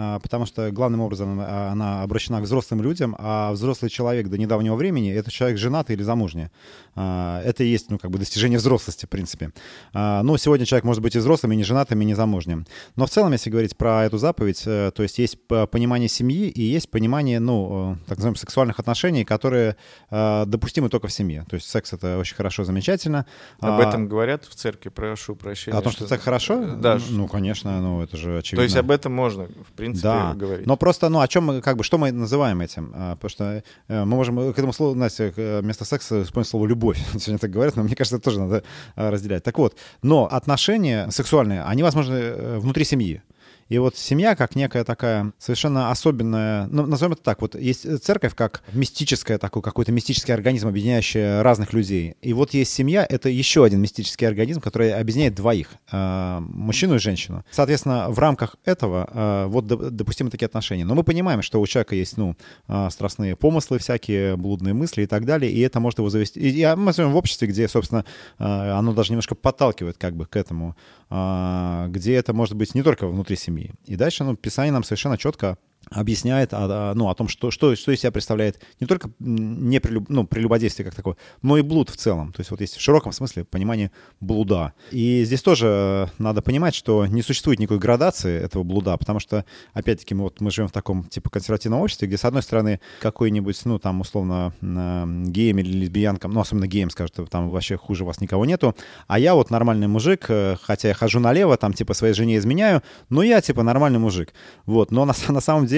[0.01, 4.75] А, потому что главным образом она обращена к взрослым людям, а взрослый человек до недавнего
[4.75, 6.49] времени— это человек женатый или замужний.
[6.95, 9.53] А, это и есть, ну, как бы достижение взрослости, в принципе.
[9.93, 12.67] А, но сегодня человек может быть и взрослым, и не женатым, и не замужним.
[12.97, 16.63] Но в целом, если говорить про эту заповедь, э, то есть есть понимание семьи и
[16.63, 19.77] есть понимание, ну, э, так называемых сексуальных отношений, которые
[20.11, 21.45] допустимы только в семье.
[21.49, 23.27] То есть секс— это очень хорошо, замечательно.
[23.61, 25.77] Об этом говорят в церкви, прошу прощения.
[25.77, 26.77] О том, что, что секс хорошо?
[26.77, 26.99] Да.
[27.11, 28.63] Ну, конечно, ну, это же очевидно.
[28.63, 30.35] То есть об этом можно, в принципе, да.
[30.35, 30.67] говорить.
[30.67, 32.93] Но просто, ну, о чем мы, как бы, что мы называем этим?
[32.95, 33.45] А, потому что
[33.89, 36.99] э, мы можем к этому слову, Настя, вместо секса вспомнить слово «любовь».
[37.13, 38.63] Сегодня так говорят, но мне кажется, это тоже надо
[38.97, 39.43] а, разделять.
[39.43, 43.23] Так вот, но отношения сексуальные, они возможны э, внутри семьи.
[43.71, 48.35] И вот семья как некая такая совершенно особенная, ну, назовем это так, вот есть церковь
[48.35, 52.17] как мистическая такой, какой-то мистический организм, объединяющий разных людей.
[52.21, 56.99] И вот есть семья, это еще один мистический организм, который объединяет двоих, э, мужчину и
[56.99, 57.45] женщину.
[57.53, 60.85] Соответственно, в рамках этого э, вот допустимы такие отношения.
[60.85, 62.35] Но мы понимаем, что у человека есть, ну,
[62.67, 66.41] э, страстные помыслы всякие, блудные мысли и так далее, и это может его завести.
[66.41, 68.05] И мы живем в обществе, где, собственно,
[68.39, 70.75] оно даже немножко подталкивает как бы к этому,
[71.11, 73.73] где это может быть не только внутри семьи, семьи.
[73.87, 77.93] И дальше ну, Писание нам совершенно четко объясняет о, ну, о том, что, что, что
[77.93, 81.97] из себя представляет не только не прелюб, ну, прелюбодействие как такое, но и блуд в
[81.97, 82.33] целом.
[82.33, 83.91] То есть вот есть в широком смысле понимание
[84.21, 84.73] блуда.
[84.93, 90.15] И здесь тоже надо понимать, что не существует никакой градации этого блуда, потому что, опять-таки,
[90.15, 93.79] мы, вот, мы живем в таком типа консервативном обществе, где, с одной стороны, какой-нибудь, ну,
[93.79, 98.77] там, условно, геем или лесбиянкам, ну, особенно геем скажут, там вообще хуже вас никого нету,
[99.09, 102.83] а я вот нормальный мужик, э, хотя я хожу налево, там, типа, своей жене изменяю,
[103.09, 104.33] но я, типа, нормальный мужик.
[104.67, 105.70] Вот, но на, на самом деле,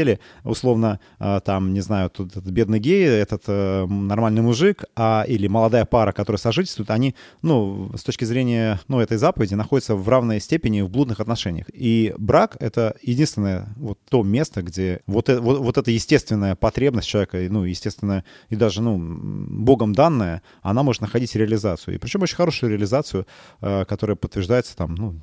[0.44, 5.46] условно, э, там, не знаю, тут этот бедный гей, этот э, нормальный мужик, а, или
[5.46, 10.40] молодая пара, которая сожительствует, они, ну, с точки зрения, ну, этой заповеди, находятся в равной
[10.40, 11.66] степени в блудных отношениях.
[11.72, 17.08] И брак— это единственное вот то место, где вот, э, вот, вот эта естественная потребность
[17.08, 21.94] человека, ну, естественная и даже, ну, Богом данная, она может находить реализацию.
[21.94, 23.26] И причем очень хорошую реализацию,
[23.60, 25.20] которая подтверждается там, ну,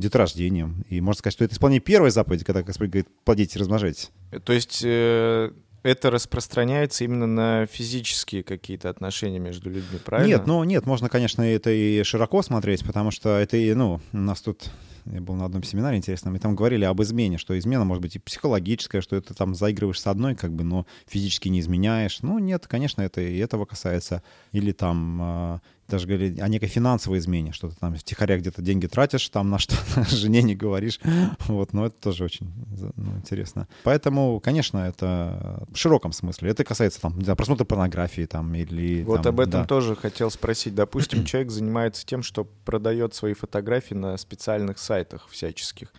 [0.00, 0.84] деторождением.
[0.88, 4.10] И можно сказать, что это исполнение первой заповеди, когда Господь говорит, плодитесь и размножайтесь.
[4.44, 10.28] То есть э, это распространяется именно на физические какие-то отношения между людьми, правильно?
[10.28, 14.18] Нет, ну нет, можно, конечно, это и широко смотреть, потому что это и, ну, у
[14.18, 14.70] нас тут
[15.06, 18.16] я был на одном семинаре интересном, и там говорили об измене, что измена может быть
[18.16, 22.20] и психологическая, что это там заигрываешь с одной, как бы, но физически не изменяешь.
[22.22, 24.22] Ну, нет, конечно, это и этого касается.
[24.52, 25.60] Или там а,
[25.90, 29.58] даже говорили о некой финансовой измене, что ты там втихаря где-то деньги тратишь, там на
[29.58, 29.74] что
[30.08, 31.00] жене не говоришь.
[31.46, 32.50] Вот, но это тоже очень
[32.96, 33.68] ну, интересно.
[33.82, 36.50] Поэтому, конечно, это в широком смысле.
[36.50, 39.02] Это касается там, не знаю, просмотра порнографии там или...
[39.02, 39.66] Вот там, об этом да.
[39.66, 40.74] тоже хотел спросить.
[40.74, 45.92] Допустим, человек занимается тем, что продает свои фотографии на специальных сайтах всяческих.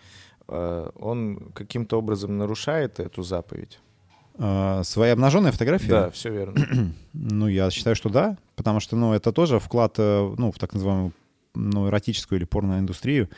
[0.48, 3.78] Э, он каким-то образом нарушает эту заповедь?
[4.38, 5.88] А, свои обнаженные фотографии?
[5.88, 6.92] Да, все верно.
[7.12, 10.72] ну, я считаю, что да, потому что, ну, это тоже вклад, э, ну, в так
[10.72, 11.12] называемую
[11.54, 13.28] ну, эротическую или порноиндустрию,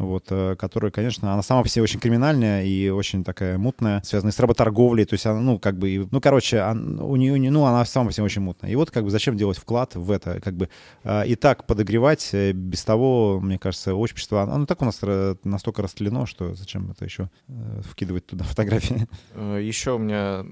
[0.00, 4.32] вот, э, которая, конечно, она сама по себе очень криминальная и очень такая мутная, связанная
[4.32, 8.06] с работорговлей, то есть она, ну, как бы, ну, короче, у нее, ну, она сама
[8.06, 8.70] по себе очень мутная.
[8.70, 10.68] И вот, как бы, зачем делать вклад в это, как бы,
[11.04, 15.00] э, и так подогревать, э, без того, мне кажется, общество, оно так у нас
[15.44, 17.28] настолько растлено, что зачем это еще
[17.82, 19.06] вкидывать туда фотографии.
[19.36, 20.44] Еще у меня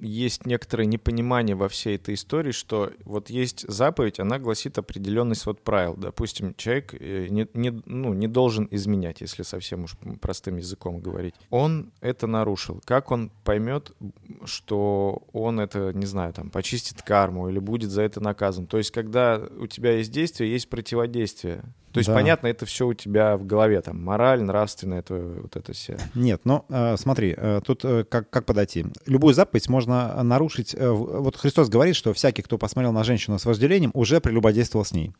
[0.00, 5.62] есть некоторое непонимание во всей этой истории, что вот есть заповедь, она гласит определенный свод
[5.62, 5.94] правил.
[5.96, 11.34] Допустим, человек не, не, ну, не должен изменить менять, если совсем уж простым языком говорить.
[11.50, 12.80] Он это нарушил.
[12.84, 13.92] Как он поймет,
[14.44, 18.66] что он это, не знаю, там, почистит карму или будет за это наказан?
[18.66, 21.62] То есть, когда у тебя есть действие, есть противодействие.
[21.96, 22.14] То есть, да.
[22.14, 25.96] понятно, это все у тебя в голове, там, мораль, нравственное, это, вот это все.
[26.14, 28.84] Нет, ну, э, смотри, э, тут э, как, как подойти?
[29.06, 30.74] Любую заповедь можно нарушить.
[30.74, 34.92] Э, вот Христос говорит, что всякий, кто посмотрел на женщину с вожделением, уже прелюбодействовал с
[34.92, 35.12] ней.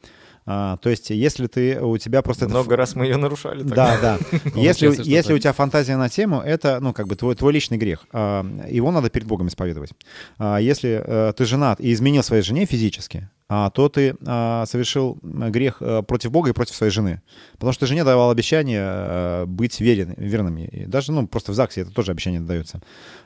[0.46, 2.76] А, то есть, если ты у тебя просто много это...
[2.76, 3.60] раз мы ее нарушали.
[3.60, 3.98] Тогда.
[4.00, 4.50] Да, да.
[4.54, 8.06] если если у тебя фантазия на тему, это ну как бы твой твой личный грех.
[8.12, 9.90] А, его надо перед Богом исповедовать.
[10.38, 15.76] А, если э, ты женат и изменил своей жене физически, то ты а, совершил грех
[15.80, 17.22] а, против Бога и против своей жены.
[17.52, 20.62] Потому что жене давал обещание а, быть верен, верными.
[20.62, 22.80] И даже, ну, просто в ЗАГСе это тоже обещание дается.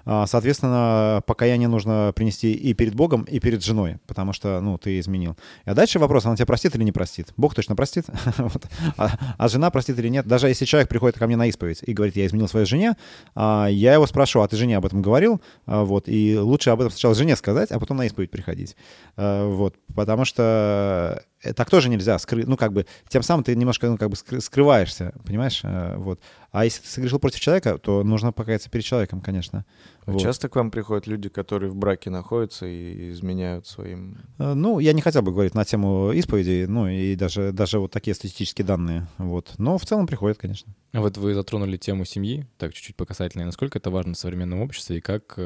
[0.04, 4.98] А, соответственно, покаяние нужно принести и перед Богом, и перед женой, потому что, ну, ты
[4.98, 5.36] изменил.
[5.64, 7.32] А дальше вопрос, она тебя простит или не простит?
[7.36, 8.04] Бог точно простит,
[8.96, 10.26] а, а жена простит или нет?
[10.26, 12.94] Даже если человек приходит ко мне на исповедь и говорит, я изменил своей жене,
[13.34, 15.40] а, я его спрошу, а ты жене об этом говорил?
[15.66, 18.76] А, вот, и лучше об этом сначала жене сказать, а потом на исповедь приходить.
[19.16, 19.76] А, вот,
[20.24, 24.10] что э, так тоже нельзя скрыть, ну, как бы, тем самым ты немножко, ну, как
[24.10, 26.20] бы скрываешься, понимаешь, э, вот.
[26.52, 29.64] А если ты согрешил против человека, то нужно покаяться перед человеком, конечно.
[30.04, 30.20] А вот.
[30.20, 34.18] Часто к вам приходят люди, которые в браке находятся и изменяют своим...
[34.38, 37.90] Э, ну, я не хотел бы говорить на тему исповеди, ну, и даже, даже вот
[37.90, 39.54] такие статистические данные, вот.
[39.58, 40.72] Но в целом приходят, конечно.
[40.92, 43.44] Вот вы затронули тему семьи, так чуть-чуть по касательной.
[43.44, 45.38] Насколько это важно в современном обществе и как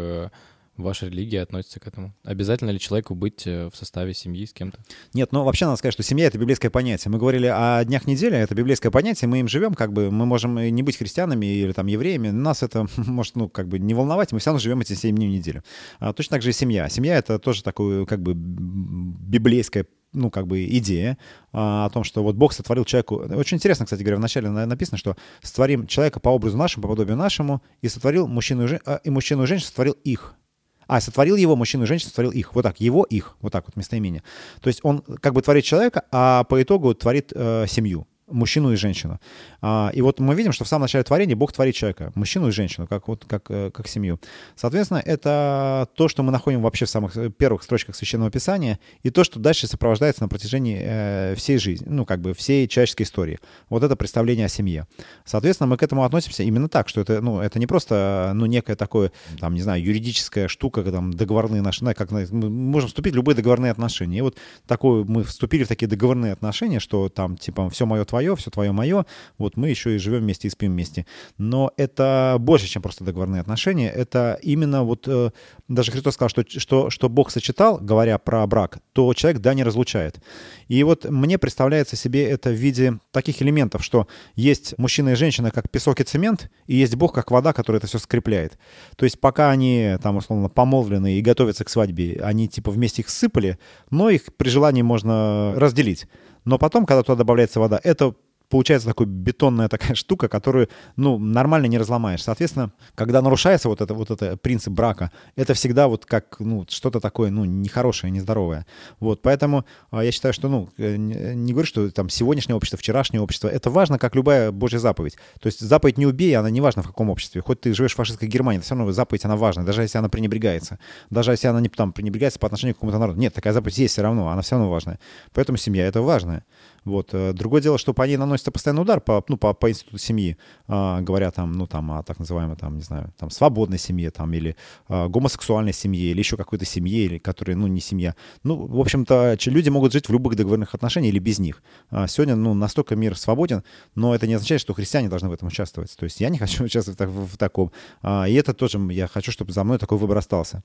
[0.77, 2.15] ваша религия относится к этому?
[2.25, 4.79] Обязательно ли человеку быть э, в составе семьи с кем-то?
[5.13, 7.11] Нет, ну вообще надо сказать, что семья— это библейское понятие.
[7.13, 10.57] Мы говорили о днях недели, это библейское понятие, мы им живем, как бы мы можем
[10.57, 14.39] не быть христианами или там евреями, нас это может, ну, как бы не волновать, мы
[14.39, 15.63] все равно живем эти 7 дней в неделю.
[15.99, 16.89] А, точно так же и семья.
[16.89, 21.19] Семья— это тоже такое, как бы, библейское ну, как бы идея
[21.53, 23.17] а, о том, что вот Бог сотворил человеку...
[23.17, 27.63] Очень интересно, кстати говоря, вначале написано, что сотворим человека по образу нашему, по подобию нашему,
[27.83, 28.81] и сотворил мужчину и, жен...
[28.87, 30.37] А, и мужчину и женщину сотворил их.
[30.87, 32.55] А, сотворил его, мужчину и женщину сотворил их.
[32.55, 33.37] Вот так, его, их.
[33.41, 34.23] Вот так вот, местоимение.
[34.61, 38.77] То есть он как бы творит человека, а по итогу творит э, семью мужчину и
[38.77, 39.21] женщину.
[39.61, 42.51] А, и вот мы видим, что в самом начале творения Бог творит человека, мужчину и
[42.51, 44.19] женщину, как, вот, как, э, как семью.
[44.57, 49.11] Соответственно, это то, что мы находим вообще в самых э, первых строчках Священного Писания, и
[49.11, 53.39] то, что дальше сопровождается на протяжении э, всей жизни, ну, как бы всей человеческой истории.
[53.69, 54.87] Вот это представление о семье.
[55.25, 58.77] Соответственно, мы к этому относимся именно так, что это, ну, это не просто, ну, некое
[58.77, 63.37] такое, там, не знаю, юридическая штука, там, договорные отношения, как мы можем вступить в любые
[63.37, 64.19] договорные отношения.
[64.19, 68.37] И вот такое, мы вступили в такие договорные отношения, что там, типа, все мое твое,
[68.37, 69.07] все твое мое,
[69.39, 71.05] вот мы еще и живем вместе и спим вместе.
[71.37, 73.91] Но это больше, чем просто договорные отношения.
[73.91, 75.31] Это именно вот, э,
[75.67, 79.65] даже Христос сказал, что, что, что Бог сочетал, говоря про брак, то человек, да, не
[79.65, 80.21] разлучает.
[80.69, 85.51] И вот мне представляется себе это в виде таких элементов, что есть мужчина и женщина
[85.51, 88.57] как песок и цемент, и есть Бог как вода, которая это все скрепляет.
[88.97, 93.11] То есть пока они там, условно, помолвлены и готовятся к свадьбе, они типа вместе их
[93.11, 93.59] сыпали,
[93.91, 96.07] но их при желании можно разделить.
[96.45, 98.15] Но потом, когда туда добавляется вода, это
[98.55, 102.23] получается такая бетонная такая штука, которую, ну, нормально не разломаешь.
[102.23, 107.01] Соответственно, когда нарушается вот это, вот это принцип брака, это всегда вот как, ну, что-то
[107.01, 108.65] такое, ну, нехорошее, нездоровое.
[109.01, 113.21] Вот, поэтому а, я считаю, что, ну, э, не, говорю, что там сегодняшнее общество, вчерашнее
[113.21, 115.17] общество, это важно, как любая Божья заповедь.
[115.41, 117.41] То есть заповедь «не убей», она не важна в каком обществе.
[117.41, 120.79] Хоть ты живешь в фашистской Германии, все равно заповедь, она важна, даже если она пренебрегается.
[121.11, 123.19] Даже если она не там пренебрегается по отношению к какому-то народу.
[123.19, 125.01] Нет, такая заповедь есть все равно, она все равно важная.
[125.33, 126.45] Поэтому семья— это важная.
[126.85, 127.15] Вот.
[127.15, 130.37] Э, другое дело, что по ней наносится постоянный удар по, ну, по, по институту семьи,
[130.69, 134.33] э, говоря там, ну, там, о так называемой, там, не знаю, там, свободной семье, там,
[134.33, 134.57] или
[134.89, 138.15] э, гомосексуальной семье, или еще какой-то семье, или которая, ну, не семья.
[138.43, 141.63] Ну, в общем-то, люди могут жить в любых договорных отношениях или без них.
[141.91, 143.63] А сегодня, ну, настолько мир свободен,
[143.95, 145.95] но это не означает, что христиане должны в этом участвовать.
[145.97, 147.73] То есть я не хочу участвовать в, в таком.
[148.03, 150.63] А, и это тоже, я хочу, чтобы за мной такой выбор остался.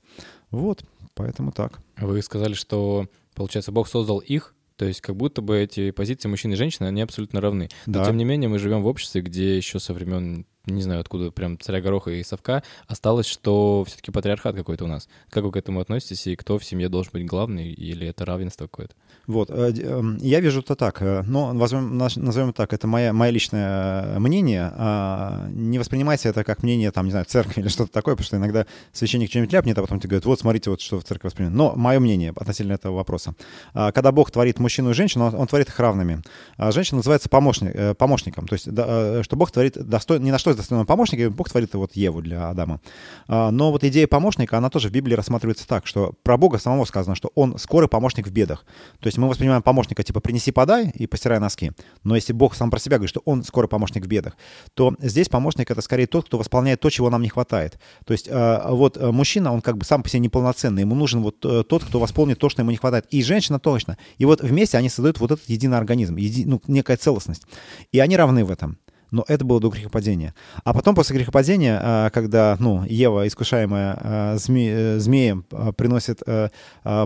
[0.51, 1.79] Вот, поэтому так.
[1.97, 6.53] Вы сказали, что, получается, Бог создал их, то есть как будто бы эти позиции мужчины
[6.53, 7.67] и женщины, они абсолютно равны.
[7.85, 8.05] Но Да.
[8.05, 11.59] тем не менее мы живем в обществе, где еще со времен, не знаю откуда, прям
[11.59, 15.07] царя Гороха и Совка, осталось, что все-таки патриархат какой-то у нас.
[15.29, 18.65] Как вы к этому относитесь, и кто в семье должен быть главный, или это равенство
[18.65, 18.93] какое-то?
[19.27, 23.29] Вот, э, эм, я вижу это так, э, но назовем это так, это моя, мое
[23.29, 24.71] личное э, мнение.
[24.75, 28.37] а, Не воспринимайте это как мнение, там, не знаю, церкви или что-то такое, потому что
[28.37, 31.57] иногда священник что-нибудь ляпнет, а потом тебе говорят, вот, смотрите, вот что в церкви воспринимает.
[31.57, 33.33] Но мое мнение относительно этого вопроса.
[33.73, 36.21] А, Когда Бог творит мужчину и женщину, он, творит их равными.
[36.57, 40.37] А Женщина называется помощник, э, помощником, то есть, э, что Бог творит достой, не на
[40.37, 42.81] что достойного помощника, Бог творит вот Еву для Адама.
[43.27, 46.85] А, Но вот идея помощника, она тоже в Библии рассматривается так, что про Бога самого
[46.85, 48.65] сказано, что он скорый помощник в бедах.
[48.99, 51.71] То есть мы воспринимаем помощника типа «принеси, подай» и «постирай носки».
[52.03, 54.37] Но если Бог сам про себя говорит, что он скорый помощник в бедах,
[54.73, 57.79] то здесь помощник— это скорее тот, кто восполняет то, чего нам не хватает.
[58.05, 61.21] То есть э, вот э, мужчина, он как бы сам по себе неполноценный, ему нужен
[61.21, 63.05] вот э, тот, кто восполнит то, что ему не хватает.
[63.09, 63.97] И женщина точно.
[64.17, 67.43] И вот вместе они создают вот этот единый организм, еди- ну, некая целостность.
[67.91, 68.77] И они равны в этом.
[69.11, 70.33] Но это было до грехопадения.
[70.63, 75.43] А потом, после грехопадения, а, когда ну, Ева, искушаемая а, зме- э, змеем,
[75.75, 76.49] приносит э,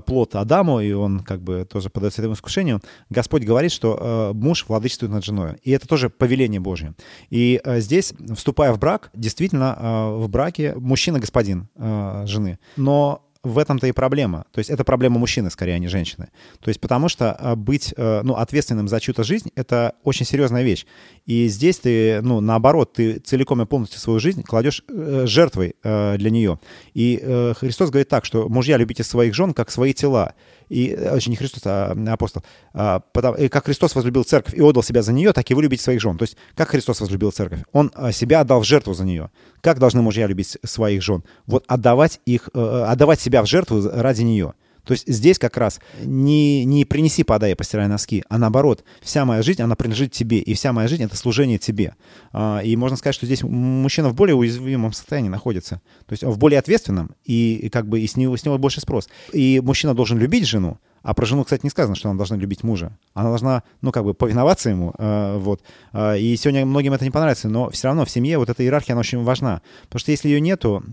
[0.05, 4.65] плод Адаму, и он как бы тоже подается этому искушению, Господь говорит, что э, муж
[4.67, 5.57] владычествует над женой.
[5.63, 6.93] И это тоже повеление Божье.
[7.29, 12.59] И э, здесь, вступая в брак, действительно, э, в браке мужчина господин э, жены.
[12.77, 14.45] Но в этом-то и проблема.
[14.51, 16.29] То есть это проблема мужчины, скорее, а не женщины.
[16.61, 20.63] То есть потому что а, быть э, ну, ответственным за чью-то жизнь— это очень серьезная
[20.63, 20.85] вещь.
[21.25, 26.17] И здесь ты, ну, наоборот, ты целиком и полностью свою жизнь кладешь э, жертвой э,
[26.17, 26.59] для нее.
[26.93, 30.35] И Христос говорит так, что мужья любите своих жен, как свои тела.
[30.69, 32.43] И, очень не Христос, а апостол.
[32.73, 33.01] А,
[33.37, 36.01] и как Христос возлюбил церковь и отдал себя за нее, так и вы любите своих
[36.01, 36.17] жен.
[36.17, 37.59] То есть как Христос возлюбил церковь?
[37.71, 39.29] Он а, себя отдал в жертву за нее.
[39.63, 41.23] Как должны мужья любить своих жен?
[41.47, 44.55] Вот отдавать их, э, отдавать себя в жертву ради нее.
[44.83, 49.23] То есть здесь как раз не, не принеси, подай, и постирай носки, а наоборот, вся
[49.23, 51.95] моя жизнь, она принадлежит тебе, и вся моя жизнь— это служение тебе.
[52.33, 56.37] А, И можно сказать, что здесь мужчина в более уязвимом состоянии находится, то есть в
[56.37, 59.07] более ответственном, и как бы и с него, с него больше спрос.
[59.31, 62.63] И мужчина должен любить жену, а про жену, кстати, не сказано, что она должна любить
[62.63, 62.97] мужа.
[63.13, 64.93] Она должна, ну, как бы повиноваться ему.
[64.97, 65.61] э, вот.
[65.91, 68.93] Э, и сегодня многим это не понравится, но все равно в семье вот эта иерархия,
[68.93, 69.61] она очень важна.
[69.83, 70.83] Потому что если ее нету,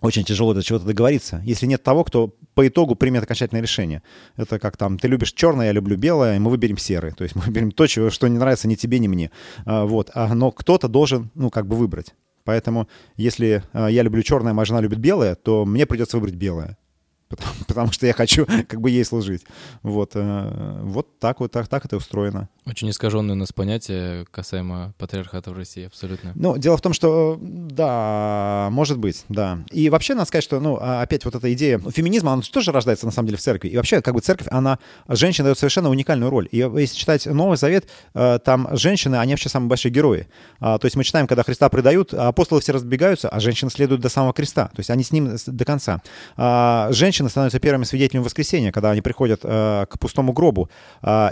[0.00, 4.02] очень тяжело до чего-то договориться, если нет того, кто по итогу примет окончательное решение.
[4.36, 7.12] Это как там, ты любишь черное, я люблю белое, и мы выберем серый.
[7.12, 9.30] То есть мы выберем то, чего, что не нравится ни тебе, ни мне.
[9.66, 10.10] А, вот.
[10.14, 12.14] А, но кто-то должен, ну, как бы выбрать.
[12.44, 16.78] Поэтому, если а, я люблю черное, моя жена любит белое, то мне придется выбрать белое.
[17.30, 19.42] Потому, потому что я хочу как бы ей служить.
[19.82, 22.48] Вот, э, вот так вот так, так это устроено.
[22.70, 26.30] Очень искаженное у нас понятие касаемо патриархата в России, абсолютно.
[26.36, 29.58] Ну, дело в том, что да, может быть, да.
[29.72, 33.06] И вообще надо сказать, что, ну, а, опять вот эта идея феминизма, она тоже рождается
[33.06, 33.70] на самом деле в церкви.
[33.70, 34.78] И вообще, как бы церковь, она
[35.08, 36.48] женщине дает совершенно уникальную роль.
[36.52, 40.28] И если читать Новый Завет, э, там женщины, они вообще самые большие герои.
[40.60, 44.08] А, То есть мы читаем, когда Христа предают, апостолы все разбегаются, а женщины следуют до
[44.08, 44.66] самого креста.
[44.66, 46.02] То есть они с ним до конца.
[46.36, 50.70] А, Женщины становятся первыми свидетелями воскресения, когда они приходят э, к пустому гробу.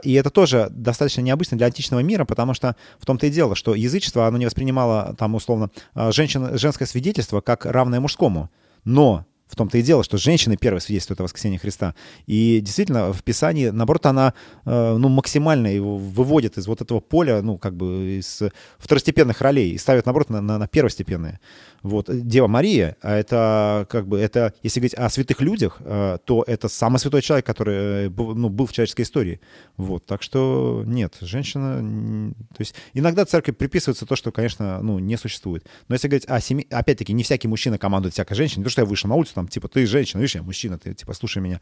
[0.03, 3.75] И это тоже достаточно необычно для античного мира, потому что в том-то и дело, что
[3.75, 8.51] язычество, оно не воспринимало там условно а, женщин, женское свидетельство как равное мужскому.
[8.85, 11.95] Но в том-то и дело, что женщины первые свидетельствуют о воскресении Христа.
[12.27, 14.35] И действительно, в Писании, наоборот, она
[14.65, 18.43] э, ну, максимально его выводит из вот этого поля, ну, как бы из
[18.79, 21.41] второстепенных ролей и ставит, наоборот, на, на, на первостепенные.
[21.83, 22.07] Вот.
[22.09, 26.69] Дева Мария, а это как бы, это, если говорить о святых людях, э, то это
[26.69, 29.41] самый святой человек, который э, ну, был в человеческой истории.
[29.77, 30.05] Вот.
[30.07, 32.35] Так что нет, женщина...
[32.51, 35.67] То есть иногда церковь приписывается то, что, конечно, ну, не существует.
[35.89, 38.61] Но если говорить о семье, опять-таки, не всякий мужчина командует всякой женщиной.
[38.61, 40.95] Не то, что я вышел на улицу, там, типа, ты женщина, видишь, я мужчина, ты,
[40.95, 41.61] типа, слушай меня.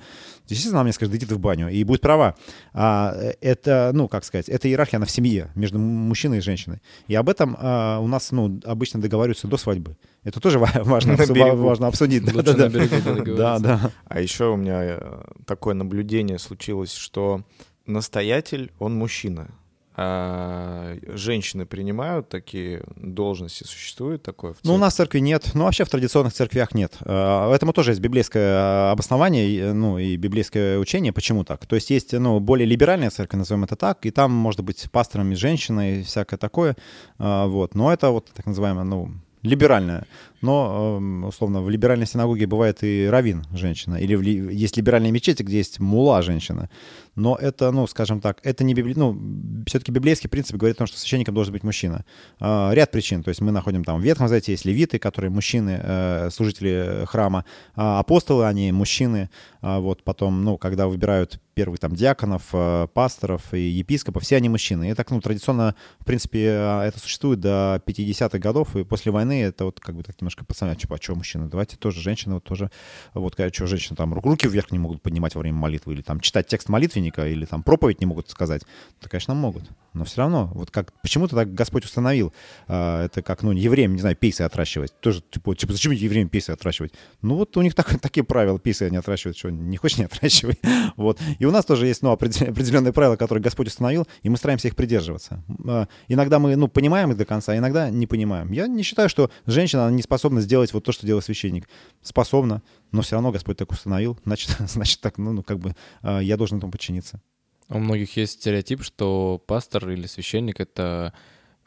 [0.48, 1.68] Естественно, она мне скажет, иди ты в баню.
[1.68, 2.34] И будет права.
[2.72, 6.80] А, это, ну, как сказать, это иерархия, она в семье, между мужчиной и женщиной.
[7.08, 9.96] И об этом а, у нас, ну, обычно договариваются до свадьбы.
[10.24, 12.32] Это тоже ва- важно, важно обсудить.
[12.32, 13.34] Лучше Да, на да.
[13.36, 13.90] Да, да.
[14.06, 17.44] А еще у меня э, такое наблюдение случилось, что
[17.86, 19.50] настоятель, он мужчина,
[19.98, 23.64] А женщины принимают такие должности?
[23.64, 25.52] Существует такое в Ну, у нас в церкви нет.
[25.54, 26.94] Ну, вообще в традиционных церквях нет.
[27.00, 31.14] А, Этому тоже есть библейское обоснование, и, ну, и библейское учение.
[31.14, 31.64] Почему так?
[31.64, 35.34] То есть есть, ну, более либеральная церковь, назовем это так, и там может быть пасторами
[35.34, 36.76] женщина и всякое такое.
[37.18, 37.74] А, Вот.
[37.74, 40.06] Но это вот так называемое, ну, либеральная.
[40.42, 45.42] Но, эм, условно, в либеральной синагоге бывает и равин женщина, или ли- есть либеральные мечети,
[45.42, 46.68] где есть мула женщина.
[47.14, 48.92] Но это, ну, скажем так, это не библи...
[48.94, 49.18] ну,
[49.66, 52.04] все-таки библейский принцип говорит о том, что священником должен быть мужчина.
[52.38, 53.22] А, Ряд причин.
[53.22, 57.44] То есть мы находим там в Ветхом Завете есть левиты, которые мужчины, э, служители храма,
[57.74, 59.30] А апостолы, они мужчины.
[59.62, 64.50] А Вот потом, ну, когда выбирают первых там диаконов, э, пасторов и епископов, все они
[64.50, 64.90] мужчины.
[64.90, 69.42] И так, ну, традиционно, в принципе, э, это существует до 50-х годов, и после войны
[69.42, 71.48] это вот как бы так немножко пацаны, а что, а что мужчины?
[71.48, 72.70] Давайте тоже женщины, вот тоже,
[73.14, 76.02] вот, когда что, женщины там ру- руки вверх не могут поднимать во время молитвы, или
[76.02, 78.62] там читать текст молитвенника, или там проповедь не могут сказать.
[79.00, 79.64] То, конечно, могут.
[79.94, 82.32] Но все равно, вот как, почему-то так Господь установил.
[82.66, 84.92] А, это как, ну, евреям, не знаю, пейсы отращивать.
[85.00, 86.92] Тоже, типа, типа зачем евреям пейсы отращивать?
[87.22, 90.58] Ну, вот у них так, такие правила, пейсы они отращивают, что не хочешь, не отращивай.
[90.96, 91.20] Вот.
[91.38, 94.68] И у нас тоже есть, ну, определен- определенные правила, которые Господь установил, и мы стараемся
[94.68, 95.42] их придерживаться.
[95.66, 98.50] А, Иногда мы, ну, понимаем их до конца, а иногда не понимаем.
[98.52, 101.68] Я не считаю, что женщина она не способна сделать вот то, что делает священник.
[102.02, 102.62] Способна,
[102.92, 106.36] но все равно Господь так установил, значит, значит так, ну, ну, как бы а, я
[106.36, 107.20] должен этому подчиниться.
[107.68, 111.12] У многих есть стереотип, что пастор или священник— это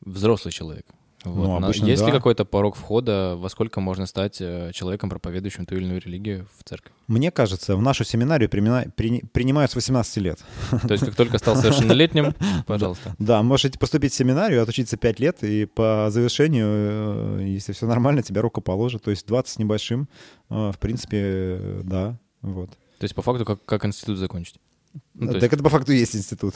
[0.02, 0.86] взрослый человек.
[1.26, 1.36] Вот.
[1.36, 2.17] Ну, обычно есть ли да.
[2.17, 6.63] какой-то порог входа, во сколько можно стать э, человеком, проповедующим ту или иную религию в
[6.63, 6.93] церковь?
[7.07, 10.39] Мне кажется, в нашу семинарию примина- при- принимают с 18 лет.
[10.70, 12.34] То есть как только стал совершеннолетним,
[12.65, 13.15] пожалуйста.
[13.20, 16.67] Да, можете поступить в семинарию, отучиться 5 лет, и по завершению,
[17.39, 19.03] э, если все нормально, тебя руку положат.
[19.03, 20.07] То есть 20 с небольшим,
[20.49, 22.70] э, в принципе, да, вот.
[22.70, 24.55] То есть по факту как, как институт закончить?
[25.15, 26.55] Ну, так есть- это по факту есть институт.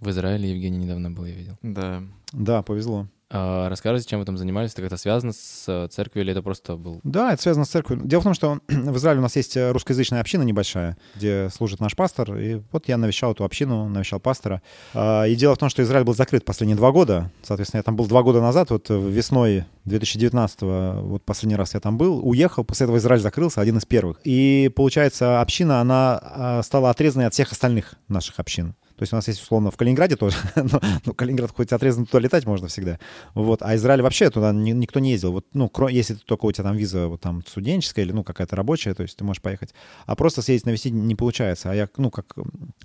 [0.00, 1.58] В Израиле Евгений недавно был, я видел.
[1.62, 2.02] Да.
[2.32, 3.08] Да, повезло.
[3.28, 4.72] А расскажите, чем вы там занимались?
[4.72, 7.00] Это как-то связано с э, церковью или это просто был...
[7.02, 8.06] Да, это связано с церковью.
[8.06, 11.80] Дело в том, что в Израиле у нас есть э, русскоязычная община небольшая, где служит
[11.80, 12.36] наш пастор.
[12.36, 14.62] И вот я навещал эту общину, навещал пастора.
[14.94, 17.32] А, И дело в том, что Израиль был закрыт последние два года.
[17.42, 21.80] Соответственно, я там был два года назад, вот э, весной 2019 вот последний раз я
[21.80, 24.20] там был, уехал, после этого Израиль закрылся, один из первых.
[24.24, 28.74] И получается, община, она а, стала отрезанной от всех остальных наших общин.
[28.96, 32.20] То есть у нас есть, условно, в Калининграде тоже, но, но Калининград хоть отрезан, туда
[32.20, 32.98] летать можно всегда.
[33.34, 33.62] Вот.
[33.62, 35.32] А Израиль вообще туда ни- никто не ездил.
[35.32, 38.56] Вот, ну, кро- если только у тебя там виза вот там студенческая или, ну, какая-то
[38.56, 39.74] рабочая, то есть ты можешь поехать.
[40.06, 41.70] А просто съездить навестить не получается.
[41.70, 42.34] А я, ну, как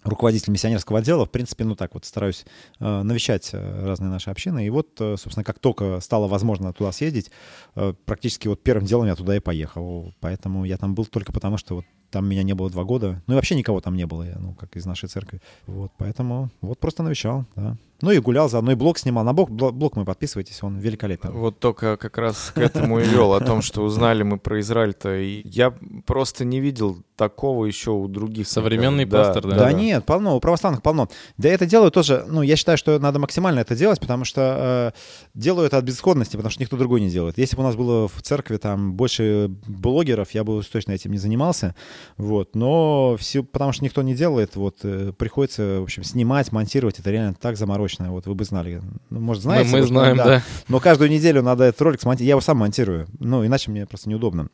[0.04, 2.46] руководитель миссионерского отдела, в принципе, ну, так вот стараюсь
[2.80, 4.66] э, навещать э, разные наши общины.
[4.66, 7.32] И вот, э, собственно, как только стало возможно туда съездить,
[7.76, 10.14] э, практически вот первым делом я туда и поехал.
[10.20, 13.22] Поэтому я там был только потому, что вот там меня не было два года.
[13.28, 15.42] Ну и вообще никого там не было, я, ну, как из нашей церкви.
[15.66, 17.78] Вот, поэтому вот просто навещал, да.
[18.02, 19.24] Ну и гулял заодно, и блог снимал.
[19.24, 21.32] На блог, блог, блог мы подписывайтесь, он великолепен.
[21.32, 25.18] Вот только как раз к этому и вел, о том, что узнали мы про Израиль-то.
[25.18, 25.74] И я
[26.06, 28.48] просто не видел такого еще у других.
[28.48, 29.56] Современный Да, пастор, да?
[29.56, 31.10] Да, нет, полно, у православных полно.
[31.38, 35.00] Да это делают тоже, ну, я считаю, что надо максимально это делать, потому что э,
[35.36, 37.38] делаю это от безысходности, потому что никто другой не делает.
[37.38, 41.20] Если бы у нас было в церкви там больше блогеров, я бы точно этим не
[41.20, 41.76] занимался,
[42.18, 47.00] вот, но все, потому что никто не делает, вот, э, приходится, в общем, снимать, монтировать,
[47.00, 48.82] это реально так заморочено, вот, вы бы знали.
[49.10, 49.72] Ну, может, знаете?
[49.72, 50.44] мы, мы знаем, да.
[50.68, 52.28] но каждую неделю надо этот ролик смонтировать.
[52.28, 53.08] Я его сам монтирую.
[53.20, 54.50] Ну, иначе мне просто неудобно.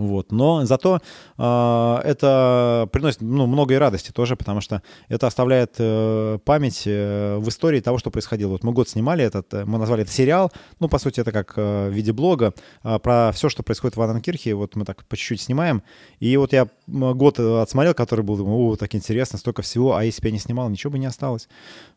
[0.00, 0.32] Вот.
[0.32, 1.00] Но зато
[1.38, 7.36] э, это приносит ну, много и радости тоже, потому что это оставляет э, память э,
[7.38, 8.50] в истории того, что происходило.
[8.50, 11.52] Вот мы год снимали этот, э, мы назвали это сериал, ну, по сути, это как
[11.56, 15.16] э, в виде блога, э, про все, что происходит в Ананкирхе, вот мы так по
[15.16, 15.82] чуть-чуть снимаем.
[16.18, 19.96] И вот я м, год э, отсмотрел, который был, думаю, о, так интересно, столько всего,
[19.96, 21.48] а если бы я не снимал, ничего бы не осталось.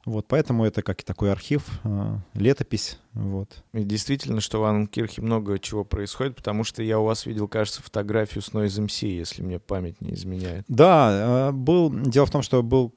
[0.06, 3.64] Вот, поэтому это как и такой архив, э, летопись, вот.
[3.74, 7.82] И действительно, что в Анненкирхе много чего происходит, потому что я у вас видел, кажется,
[7.82, 10.66] фотографию с Noise MC, если мне память не изменяет.
[10.68, 11.90] Да, э, был.
[11.90, 12.90] Дело в том, что был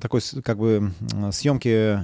[0.00, 0.92] такой как бы
[1.30, 2.00] съемки,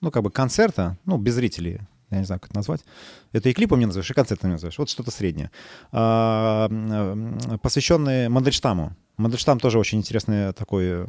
[0.00, 2.84] ну как бы концерта, ну без зрителей, я не знаю, как это назвать.
[3.32, 4.78] Это и клипом не называешь, и концертом не называешь.
[4.78, 5.50] Вот что-то среднее.
[5.90, 8.94] А, м, Посвященный Мандельштаму.
[9.16, 11.06] Мандельштам тоже очень интересный такой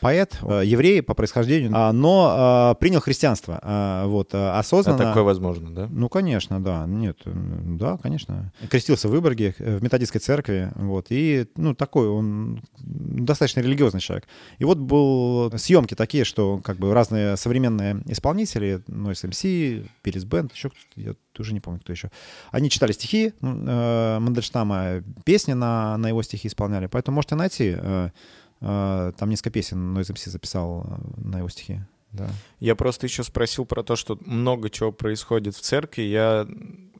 [0.00, 3.60] поэт, э, еврей по происхождению, а, но а, принял христианство.
[3.62, 4.98] а, Вот, а, А осознанно.
[4.98, 5.88] такое возможно, да?
[5.90, 6.84] Ну, конечно, да.
[6.86, 8.52] Нет, да, конечно.
[8.68, 14.26] Крестился в Выборге, э, в методистской церкви, вот, и, ну, такой он достаточно религиозный человек.
[14.58, 20.52] И вот был съемки такие, что как бы разные современные исполнители, ну, SMC, Перес Бенд,
[20.52, 22.10] еще кто-то, я тоже не помню, кто еще.
[22.52, 27.74] Они читали стихи ну, э, Мандельштама, песни на, на его стихи исполняли, поэтому можете найти.
[27.76, 28.10] э,
[28.60, 31.80] э, Там несколько песен Noise MC записал э, на его стихи.
[32.12, 32.28] Да.
[32.60, 36.02] Я просто еще спросил про то, что много чего происходит в церкви.
[36.02, 36.46] Я,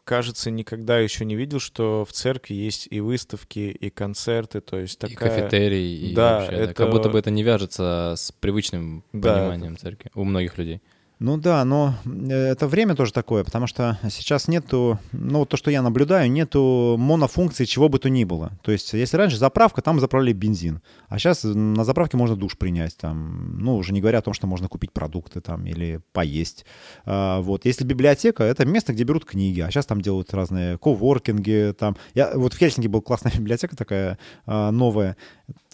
[0.03, 4.97] кажется, никогда еще не видел, что в церкви есть и выставки, и концерты, то есть
[5.05, 5.43] И такая...
[5.43, 6.63] кафетерий, и Да, вообще, да.
[6.65, 10.83] это- Как будто бы это не вяжется с привычным Да, пониманием церкви у многих людей.
[11.21, 15.57] Ну да, но э, это время тоже такое, потому что сейчас нету, ну вот то,
[15.57, 18.53] что я наблюдаю, нету монофункции чего бы то ни было.
[18.63, 22.97] То есть если раньше заправка, там заправляли бензин, а сейчас на заправке можно душ принять,
[22.97, 26.67] там, ну уже не говоря о том, что можно купить продукты там или поесть.
[27.05, 27.65] А, вот.
[27.65, 31.97] Если библиотека, это место, где берут книги, а сейчас там делают разные коворкинги, там.
[32.15, 35.17] Я, вот в Хельсинки была классная библиотека такая а, новая,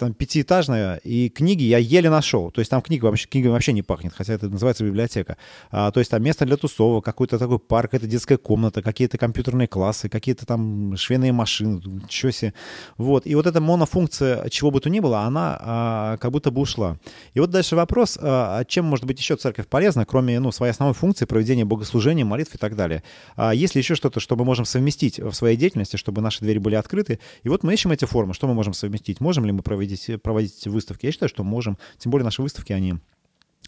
[0.01, 2.51] там пятиэтажная, и книги я еле нашел.
[2.51, 5.37] То есть там книга вообще, книгами вообще не пахнет, хотя это называется библиотека.
[5.71, 9.69] А, то есть там место для тусовок, какой-то такой парк, это детская комната, какие-то компьютерные
[9.69, 12.55] классы, какие-то там швейные машины, ничего себе.
[12.97, 13.27] Вот.
[13.27, 16.97] И вот эта монофункция чего бы то ни было, она а, как будто бы ушла.
[17.35, 20.73] И вот дальше вопрос, а, а чем может быть еще церковь полезна, кроме ну, своей
[20.73, 23.03] основной функции проведения богослужения, молитв и так далее.
[23.37, 26.59] А есть ли еще что-то, что мы можем совместить в своей деятельности, чтобы наши двери
[26.59, 27.19] были открыты?
[27.43, 29.21] И вот мы ищем эти формы, что мы можем совместить.
[29.21, 29.90] Можем ли мы проводить,
[30.23, 31.07] проводить выставки?
[31.07, 31.79] Я считаю, что можем.
[31.99, 32.95] Тем более наши выставки, они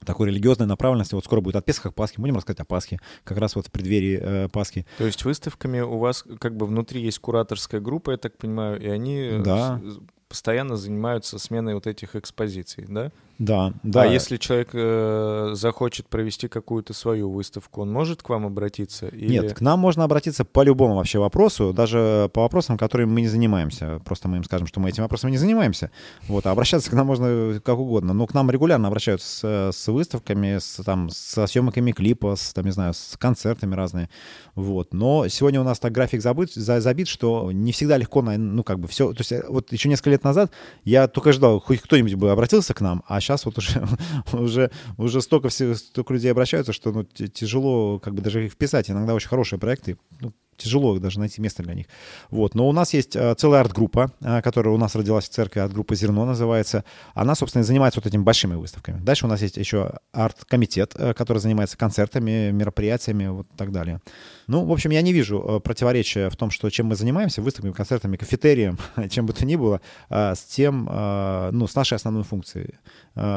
[0.05, 1.15] такой религиозной направленности.
[1.15, 2.21] Вот скоро будет от Песха к Пасхе.
[2.21, 4.87] Будем рассказать о Пасхе, как раз вот в преддверии э, Пасхи.
[4.99, 8.89] То есть выставками у вас как бы внутри есть кураторская группа, я так понимаю, и
[8.89, 9.81] они э, Да.
[10.29, 13.13] постоянно занимаются сменой вот этих экспозиций, да?
[13.39, 14.03] Да, да.
[14.03, 19.09] А если человек э, захочет провести какую-то свою выставку, он может к вам обратиться?
[19.09, 19.33] Или...
[19.33, 23.29] Нет, к нам можно обратиться по любому вообще вопросу, даже по вопросам, которыми мы не
[23.29, 24.01] занимаемся.
[24.05, 25.91] Просто мы им скажем, что мы этими вопросами не занимаемся.
[26.29, 28.13] Вот, а обращаться к нам можно как угодно.
[28.13, 32.65] Но к нам регулярно обращаются с, с выставками, с, там, со съемками клипа, с, там,
[32.65, 34.09] не знаю, с концертами разные.
[34.55, 34.93] Вот.
[34.93, 38.79] Но сегодня у нас так график забыт, за- забит, что не всегда легко, ну, как
[38.79, 39.13] бы все.
[39.13, 40.53] То есть э, вот еще несколько лет назад
[40.85, 43.87] я только ждал, хоть кто-нибудь бы обратился к нам, а сейчас вот уже,
[44.33, 48.91] уже, уже столько, все, столько людей обращаются, что ну, тяжело как бы даже их вписать.
[48.91, 51.87] Иногда очень хорошие проекты, ну, тяжело даже найти место для них.
[52.31, 52.55] Вот.
[52.55, 55.95] Но у нас есть э, целая арт-группа, э, которая у нас родилась в церкви, арт-группа
[55.95, 56.85] «Зерно» называется.
[57.15, 58.99] Она, собственно, занимается вот этими большими выставками.
[59.01, 64.01] Дальше у нас есть еще арт-комитет, э, который занимается концертами, мероприятиями, вот так далее.
[64.47, 68.17] Ну, в общем, я не вижу противоречия в том, что чем мы занимаемся, выставками, концертами,
[68.17, 68.79] кафетерием,
[69.11, 69.81] чем бы то ни было,
[70.11, 72.75] э, с тем, ну, с нашей основной функцией.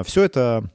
[0.04, 0.70] Все это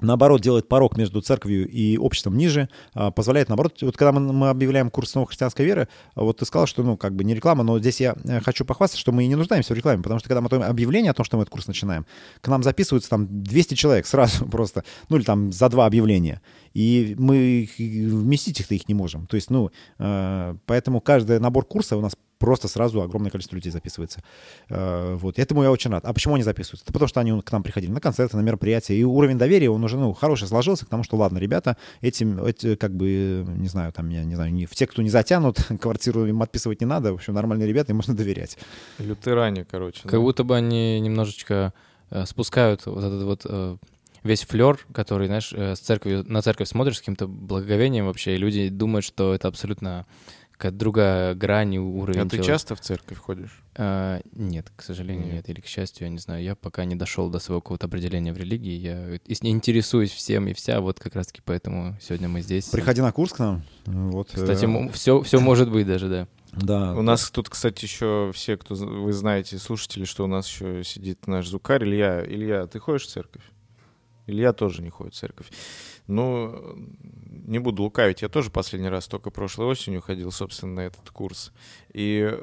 [0.00, 4.48] наоборот, делает порог между церковью и обществом ниже, а, позволяет, наоборот, вот когда мы, мы
[4.48, 7.78] объявляем курс новой христианской веры, вот ты сказал, что, ну, как бы не реклама, но
[7.78, 10.40] здесь я э, хочу похвастаться, что мы и не нуждаемся в рекламе, потому что когда
[10.40, 12.06] мы объявление о том, что мы этот курс начинаем,
[12.40, 16.40] к нам записываются там 200 человек сразу просто, ну, или там за два объявления,
[16.74, 19.26] и мы вместить их-то их не можем.
[19.26, 23.72] То есть, ну, э, поэтому каждый набор курса у нас просто сразу огромное количество людей
[23.72, 24.22] записывается.
[24.68, 25.38] Э, Вот.
[25.38, 26.04] И этому я очень рад.
[26.04, 26.84] А почему они записываются?
[26.84, 28.94] Это потому что они к нам приходили на концерты, на мероприятия.
[28.94, 32.76] И уровень доверия, он уже, ну, хороший сложился к тому, что, ладно, ребята, этим, эти,
[32.76, 36.26] как бы, не знаю, там, я не знаю, не, в те, кто не затянут, квартиру
[36.26, 37.12] им отписывать не надо.
[37.12, 38.56] В общем, нормальные ребята, им можно доверять.
[38.98, 40.02] Лютеране, короче.
[40.02, 40.20] Как да.
[40.20, 41.72] будто бы они немножечко
[42.10, 43.76] э, спускают вот этот вот э,
[44.22, 48.38] весь флер, который, знаешь, э, с церковью, на церковь смотришь с каким-то благоговением вообще, и
[48.38, 50.06] люди думают, что это абсолютно
[50.58, 52.20] какая-то другая грань и уровень.
[52.20, 53.62] А ты часто в церковь ходишь?
[53.76, 55.34] А, нет, к сожалению, Нет.
[55.34, 55.48] нет.
[55.50, 56.42] Или к счастью, я не знаю.
[56.42, 58.72] Я пока не дошел до своего какого-то определения в религии.
[58.72, 60.80] Я интересуюсь всем и вся.
[60.80, 62.68] Вот как раз-таки поэтому сегодня мы здесь.
[62.70, 63.62] Приходи на курс к нам.
[63.86, 66.28] Вот, Кстати, э, все, все может быть даже, да.
[66.52, 66.94] да.
[66.96, 71.28] У нас тут, кстати, еще все, кто вы знаете, слушатели, что у нас еще сидит
[71.28, 72.24] наш зукарь Илья.
[72.24, 73.44] Илья, ты ходишь в церковь?
[74.26, 75.46] Илья тоже не ходит в церковь.
[76.08, 76.74] Ну,
[77.46, 81.52] не буду лукавить, я тоже последний раз только прошлой осенью ходил, собственно, на этот курс.
[81.92, 82.36] И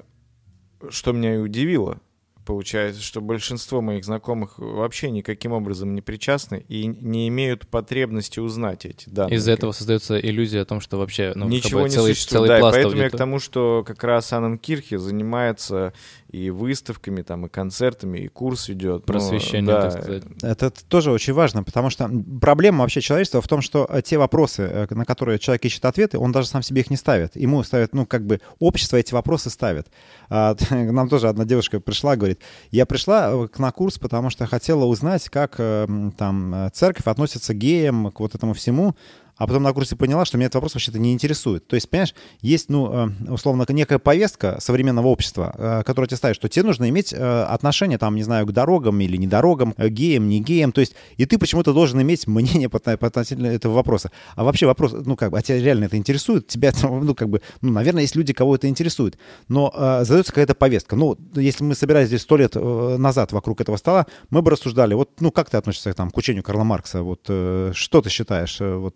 [0.90, 2.00] что меня и удивило,
[2.46, 8.86] получается, что большинство моих знакомых вообще никаким образом не причастны и не имеют потребности узнать
[8.86, 9.38] эти данные.
[9.38, 12.48] Из-за этого создается иллюзия о том, что вообще ну, как Ничего бы не целый, существует.
[12.48, 15.94] целый да, и пласт поэтому я к тому, что как раз Аннен Кирхе занимается
[16.36, 19.08] и выставками, там, и концертами, и курс ведет.
[19.08, 20.24] Ну, Просвещением, да, так сказать.
[20.42, 22.10] Это тоже очень важно, потому что
[22.42, 26.20] проблема вообще человечества в том, что э, те вопросы, э, на которые человек ищет ответы,
[26.20, 27.36] он даже сам себе их не ставит.
[27.36, 29.88] Ему ставит, ну, как бы общество эти вопросы ставит.
[30.30, 32.35] А, нам тоже одна девушка пришла, говорит,
[32.72, 37.54] я пришла э, на курс, потому что хотела узнать, как э, там э, церковь относится
[37.54, 38.96] к геям, к вот этому всему.
[39.38, 41.68] А потом на курсе поняла, что меня этот вопрос вообще-то не интересует.
[41.68, 46.36] То есть, понимаешь, есть, ну, э, условно, некая повестка современного общества, э, которая тебе ставит,
[46.36, 50.30] что тебе нужно иметь э, отношение, там, не знаю, к дорогам или не дорогам, геям,
[50.30, 54.12] не геям, то есть, и ты почему-то должен иметь мнение относительно этого вопроса.
[54.36, 56.48] А вообще вопрос, ну, как бы, а тебя реально это интересует?
[56.48, 59.18] Тебя, ну, как бы, ну, наверное, есть люди, кого это интересует,
[59.50, 60.96] но э, задается какая-то повестка.
[60.96, 65.10] Ну, если мы собирались здесь сто лет назад вокруг этого стола, мы бы рассуждали, вот,
[65.20, 68.96] ну, как ты относишься там, к учению Карла Маркса, вот, э, что ты считаешь, вот,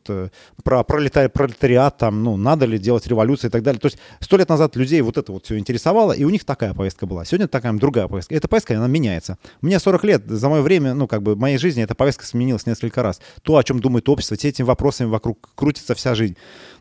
[0.63, 3.79] про пролетари, пролетариат, там, ну, надо ли делать революцию и так далее.
[3.79, 6.73] То есть сто лет назад людей вот это вот все интересовало, и у них такая
[6.73, 7.25] повестка была.
[7.25, 8.35] Сегодня такая другая повестка.
[8.35, 9.37] Эта повестка, она меняется.
[9.61, 12.65] Мне 40 лет, за мое время, ну, как бы, в моей жизни эта повестка сменилась
[12.65, 13.21] несколько раз.
[13.41, 16.37] То, о чем думает общество, те этими вопросами вокруг крутится вся жизнь.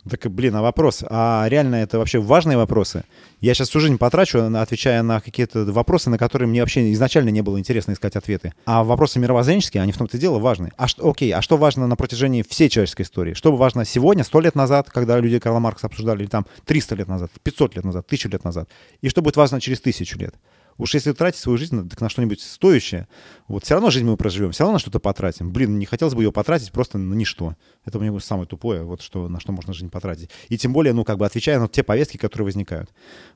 [0.08, 3.04] Так, блин, а вопрос, а реально это вообще важные вопросы?
[3.40, 7.42] Я сейчас всю жизнь потрачу, отвечая на какие-то вопросы, на которые мне вообще изначально не
[7.42, 8.52] было интересно искать ответы.
[8.64, 10.70] А вопросы мировоззренческие, они в том-то и дело важны.
[10.76, 13.34] А что, окей, а что важно на протяжении всей человеческой истории?
[13.34, 17.08] Что важно сегодня, сто лет назад, когда люди Карла Маркса обсуждали, или там 300 лет
[17.08, 18.68] назад, 500 лет назад, 1000 лет назад?
[19.02, 20.34] И что будет важно через тысячу лет?
[20.78, 23.08] Уж если тратить свою жизнь так на что-нибудь стоящее,
[23.48, 25.50] вот все равно жизнь мы проживем, все равно на что-то потратим.
[25.52, 27.56] Блин, не хотелось бы ее потратить просто на ничто.
[27.84, 30.30] Это мне самое тупое, вот что, на что можно жизнь потратить.
[30.48, 32.90] И тем более, ну, как бы отвечая на те повестки, которые возникают.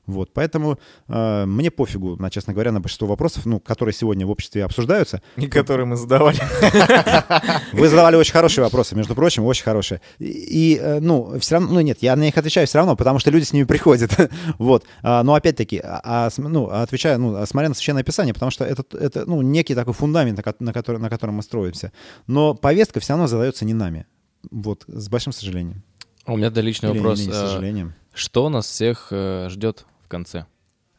[0.05, 4.31] Вот, поэтому э, мне пофигу, на, честно говоря, на большинство вопросов, ну, которые сегодня в
[4.31, 5.21] обществе обсуждаются.
[5.35, 6.37] И которые мы задавали.
[7.73, 10.01] Вы задавали очень хорошие вопросы, между прочим, очень хорошие.
[10.19, 13.31] И, э, ну, все равно, ну, нет, я на них отвечаю все равно, потому что
[13.31, 14.11] люди с ними приходят.
[14.59, 14.85] вот.
[15.01, 18.83] А, но опять-таки, а, ну, отвечаю, ну, ну, смотря на Священное Писание, потому что это,
[18.97, 21.91] это ну, некий такой фундамент, на, который, на котором мы строимся.
[22.27, 24.05] Но повестка все равно задается не нами.
[24.51, 25.83] Вот, с большим сожалением.
[26.25, 27.19] А у меня да личный Или вопрос.
[27.19, 27.93] Не, не, с сожалением.
[28.13, 30.45] Что нас всех э, ждет в конце?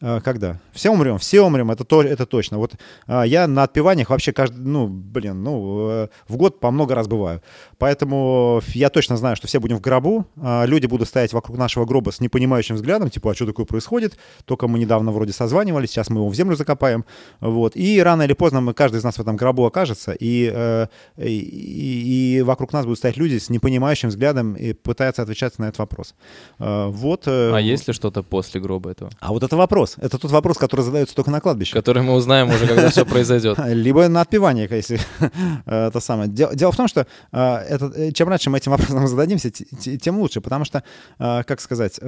[0.07, 0.61] А, когда?
[0.73, 2.59] Все умрем, все умрем, это, то, это точно.
[2.59, 2.75] Вот
[3.07, 7.09] а, я на отпеваниях вообще каждый, ну, блин, ну, э, в год по много раз
[7.09, 7.41] бываю.
[7.79, 11.87] Поэтому я точно знаю, что все будем в гробу, а, люди будут стоять вокруг нашего
[11.87, 14.19] гроба с непонимающим взглядом, типа, а что такое происходит?
[14.45, 17.07] Только мы недавно вроде созванивались, сейчас мы его в землю закопаем.
[17.41, 17.75] Вот.
[17.75, 20.87] И рано или поздно мы, каждый из нас в этом гробу окажется, и, э,
[21.17, 25.79] и, и вокруг нас будут стоять люди с непонимающим взглядом и пытаются отвечать на этот
[25.79, 26.15] вопрос.
[26.59, 27.23] Вот.
[27.27, 29.11] Э, а есть ли что-то после гроба этого?
[29.21, 30.07] А вот это вопрос вопрос.
[30.07, 31.73] Это тот вопрос, который задается только на кладбище.
[31.73, 33.59] Который мы узнаем уже, когда все произойдет.
[33.67, 34.99] Либо на отпевание, если
[35.67, 36.29] это самое.
[36.29, 40.65] Дело в том, что э, э, чем раньше мы этим вопросом зададимся, тем лучше, потому
[40.65, 40.83] что,
[41.19, 42.01] э, как сказать,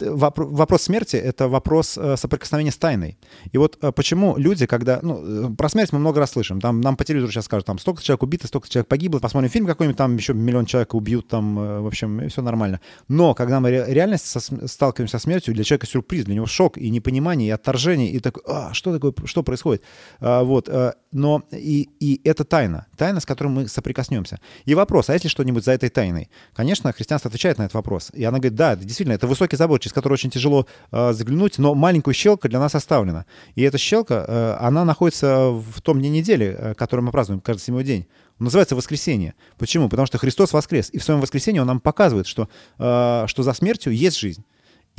[0.00, 3.18] вопрос смерти— это вопрос соприкосновения с тайной.
[3.52, 5.00] И вот почему люди, когда...
[5.02, 6.60] Ну, про смерть мы много раз слышим.
[6.60, 9.66] Там, нам по телевизору сейчас скажут, там, столько человек убито, столько человек погибло, посмотрим фильм
[9.66, 12.80] какой-нибудь, там еще миллион человек убьют, там, в общем, все нормально.
[13.08, 17.19] Но когда мы реально сталкиваемся со смертью, для человека сюрприз, для него шок и непонимание
[17.20, 19.82] непонимание и отторжение, и такой, а, что такое, что происходит?
[20.20, 24.40] А, вот, а, но и, и это тайна, тайна, с которой мы соприкоснемся.
[24.64, 26.30] И вопрос, а если что-нибудь за этой тайной?
[26.54, 28.10] Конечно, христианство отвечает на этот вопрос.
[28.14, 31.74] И она говорит, да, действительно, это высокий забор, через который очень тяжело а, заглянуть, но
[31.74, 33.26] маленькую щелка для нас оставлена.
[33.54, 37.84] И эта щелка, а, она находится в том дне недели, который мы празднуем каждый седьмой
[37.84, 38.06] день.
[38.38, 39.34] Называется воскресенье.
[39.58, 39.90] Почему?
[39.90, 40.88] Потому что Христос воскрес.
[40.94, 42.48] И в своем воскресенье он нам показывает, что,
[42.78, 44.44] э, что за смертью есть жизнь.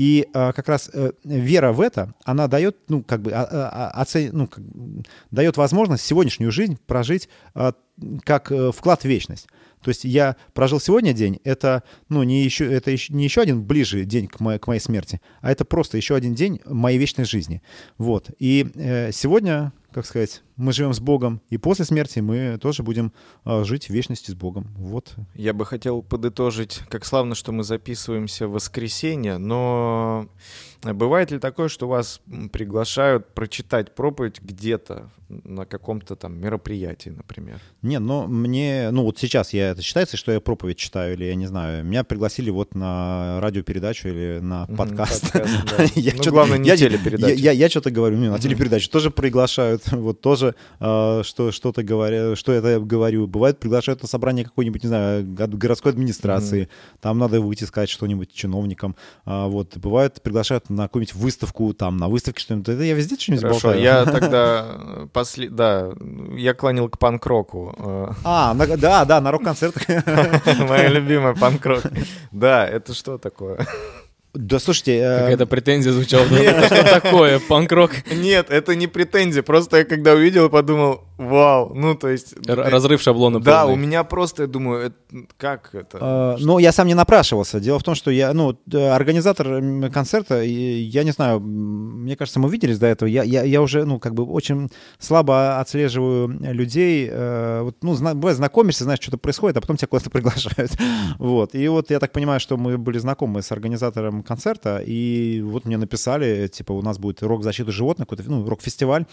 [0.02, 4.02] И а, как раз а, вера в это, она дает, ну, как бы, а, а,
[4.02, 4.32] оцен...
[4.34, 4.64] ну, как...
[5.30, 7.74] дает возможность сегодняшнюю жизнь прожить а,
[8.24, 9.46] как а, вклад в вечность.
[9.84, 13.62] То есть я прожил сегодня день, это, ну, не еще, это еще, не еще один
[13.62, 17.26] ближе день к моей, к моей смерти, а это просто еще один день моей вечной
[17.26, 17.62] жизни.
[18.00, 18.32] Вот.
[18.40, 23.14] И э, сегодня, как сказать, мы живем с Богом, и после смерти мы тоже будем
[23.46, 24.68] э, жить в вечности с Богом.
[24.78, 25.16] Вот.
[25.34, 30.28] Я бы хотел подытожить, как славно, что мы записываемся в воскресенье, но
[30.84, 37.62] Бывает ли такое, что вас приглашают прочитать проповедь где-то на каком-то там мероприятии, например?
[37.84, 41.36] Не, ну мне, ну вот сейчас я это считается, что я проповедь читаю или я
[41.36, 41.86] не знаю.
[41.86, 45.36] Меня пригласили вот на радиопередачу или на подкаст.
[45.96, 47.36] Ну главное не телепередачу.
[47.36, 52.80] Я что-то говорю, на телепередачу тоже приглашают, вот тоже а, что что-то говорю, что это
[52.80, 53.28] говорю.
[53.28, 56.70] Бывает приглашают на собрание какой-нибудь, не знаю, городской администрации.
[57.00, 58.96] Там надо выйти сказать что-нибудь чиновникам.
[59.26, 62.70] А, вот бывает приглашают на какую-нибудь выставку, там, на выставке что-нибудь.
[62.70, 63.84] Это я везде что-нибудь Хорошо, болтаю.
[63.84, 65.50] я тогда э, после...
[65.50, 65.92] Да,
[66.36, 67.76] я клонил к панк-року.
[67.78, 68.12] Э.
[68.24, 68.78] А, на...
[68.78, 69.84] да, да, на рок-концертах.
[70.70, 71.84] Моя любимая панк-рок.
[72.32, 73.66] Да, это что такое?
[74.34, 74.98] Да, слушайте...
[75.00, 75.20] Э...
[75.20, 76.26] Какая-то претензия звучала.
[76.26, 77.92] Что такое, панк-рок?
[78.12, 79.44] Нет, это не претензия.
[79.44, 82.34] Просто я когда увидел, подумал, Вау, ну то есть...
[82.48, 83.74] Р- Разрыв шаблона Да, полный.
[83.74, 84.96] у меня просто, я думаю, это-
[85.38, 85.98] как это?
[86.02, 87.60] А, Ну, я сам не напрашивался.
[87.60, 89.62] Дело в том, что я, ну, э, организатор
[89.92, 93.08] концерта, я не знаю, мне кажется, мы виделись до этого.
[93.10, 94.70] Я, я, я уже, ну, как бы очень
[95.00, 97.08] слабо отслеживаю людей.
[97.12, 100.72] Э, Вот, ну, зна- бывает, знакомишься, знаешь, что-то происходит, а потом тебя куда-то приглашают.
[101.20, 101.54] Вот.
[101.56, 105.78] И вот я так понимаю, что мы были знакомы с организатором концерта, и вот мне
[105.78, 109.06] написали, типа, у нас будет рок защиты животных, какой-то, ну, рок-фестиваль.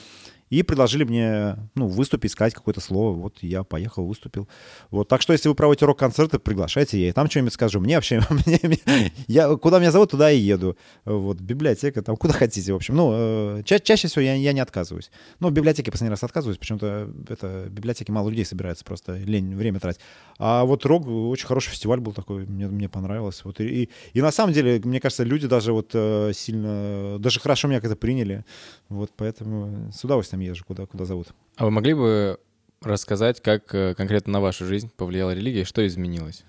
[0.50, 3.14] И предложили мне, ну, выступить, сказать какое-то слово.
[3.14, 4.48] Вот я поехал, выступил.
[4.90, 7.80] Вот, так что, если вы проводите рок-концерты, приглашайте, я и там что-нибудь скажу.
[7.80, 10.76] Мне вообще, мне- я, куда меня зовут, туда и еду.
[11.04, 12.96] Вот, библиотека, там, куда хотите, в общем.
[12.96, 15.10] Ну, э, ча- чаще всего я, я не отказываюсь.
[15.40, 19.54] Ну, в библиотеке последний раз отказываюсь, почему-то это, в библиотеке мало людей собирается, просто лень
[19.54, 20.00] время тратить.
[20.38, 23.42] А вот рок, очень хороший фестиваль был такой, мне, мне понравилось.
[23.44, 27.40] Вот, и, и, и на самом деле, мне кажется, люди даже вот э, сильно, даже
[27.40, 28.44] хорошо меня как-то приняли.
[28.88, 31.28] Вот, поэтому с удовольствием езжу, куда, куда зовут.
[31.56, 32.38] А вы могли бы
[32.82, 36.44] рассказать, как э, конкретно на вашу жизнь повлияла религия, что изменилось?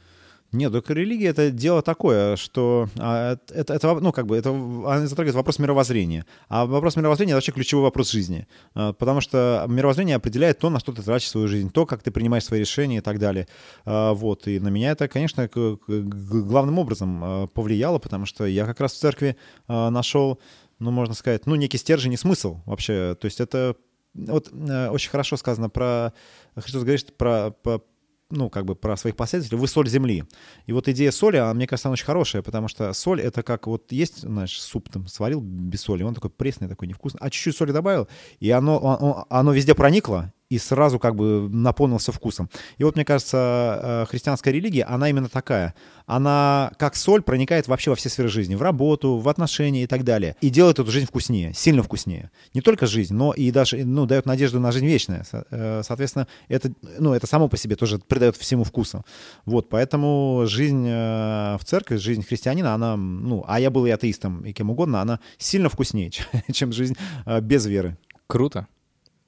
[0.51, 5.05] Нет, только религия это дело такое, что а, это, это, ну, как бы, это она
[5.05, 6.25] затрагивает вопрос мировоззрения.
[6.47, 8.47] А вопрос мировоззрения это вообще ключевой вопрос жизни.
[8.73, 12.09] А, Потому что мировоззрение определяет то, на что ты тратишь свою жизнь, то, как ты
[12.09, 13.47] принимаешь свои решения и так далее.
[13.85, 14.47] А, Вот.
[14.47, 15.47] И на меня это, конечно,
[15.87, 19.37] главным образом повлияло, потому что я как раз в церкви
[19.67, 20.39] нашел,
[20.79, 23.15] ну, можно сказать, ну, некий стержень и смысл вообще.
[23.19, 23.75] То есть это
[24.13, 26.13] вот э, очень хорошо сказано про
[26.55, 27.83] Христос говорит про, по-
[28.31, 30.23] ну, как бы про своих последователей, вы соль земли.
[30.67, 33.67] И вот идея соли, она, мне кажется, она очень хорошая, потому что соль— это как
[33.67, 37.55] вот есть, знаешь, суп там сварил без соли, он такой пресный, такой невкусный, а чуть-чуть
[37.55, 38.07] соли добавил,
[38.39, 42.49] и оно, оно, оно везде проникло, и сразу как бы наполнился вкусом.
[42.79, 45.75] И вот, мне кажется, э, христианская религия, она именно такая.
[46.07, 48.55] Она, как соль, проникает вообще во все сферы жизни.
[48.55, 50.35] В работу, в отношения и так далее.
[50.41, 52.31] И делает эту жизнь вкуснее, сильно вкуснее.
[52.55, 55.23] Не только жизнь, но и даже, ну, дает надежду на жизнь вечную.
[55.23, 59.05] Со- э, Соответственно, это, ну, это само по себе тоже придает всему вкусу.
[59.45, 64.41] Вот, поэтому жизнь э, в церкви, жизнь христианина, она, ну, а я был и атеистом,
[64.41, 66.09] и кем угодно, она сильно вкуснее,
[66.51, 66.95] чем- жизнь
[67.41, 67.97] без веры.
[68.25, 68.67] Круто.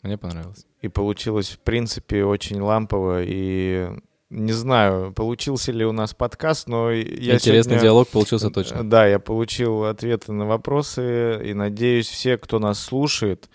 [0.03, 0.65] Мне понравилось.
[0.81, 3.21] И получилось, в принципе, очень лампово.
[3.23, 3.87] И
[4.31, 8.83] не знаю, получился ли у нас подкаст, но я Интересный сегодня- диалог получился точно.
[8.89, 13.49] Да, я получил ответы на вопросы, и надеюсь, все, кто нас слушает,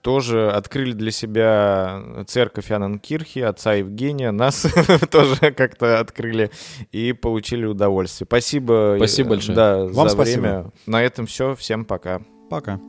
[0.00, 4.66] тоже открыли для себя церковь Ананкирхи, отца Евгения, нас
[5.10, 6.50] тоже как-то открыли
[6.92, 8.26] и получили удовольствие.
[8.26, 8.94] Спасибо.
[8.96, 9.56] Спасибо э, большое.
[9.56, 10.40] Да, Вам за спасибо.
[10.40, 10.70] время.
[10.86, 11.54] На этом все.
[11.54, 12.22] Всем пока.
[12.48, 12.80] Пока.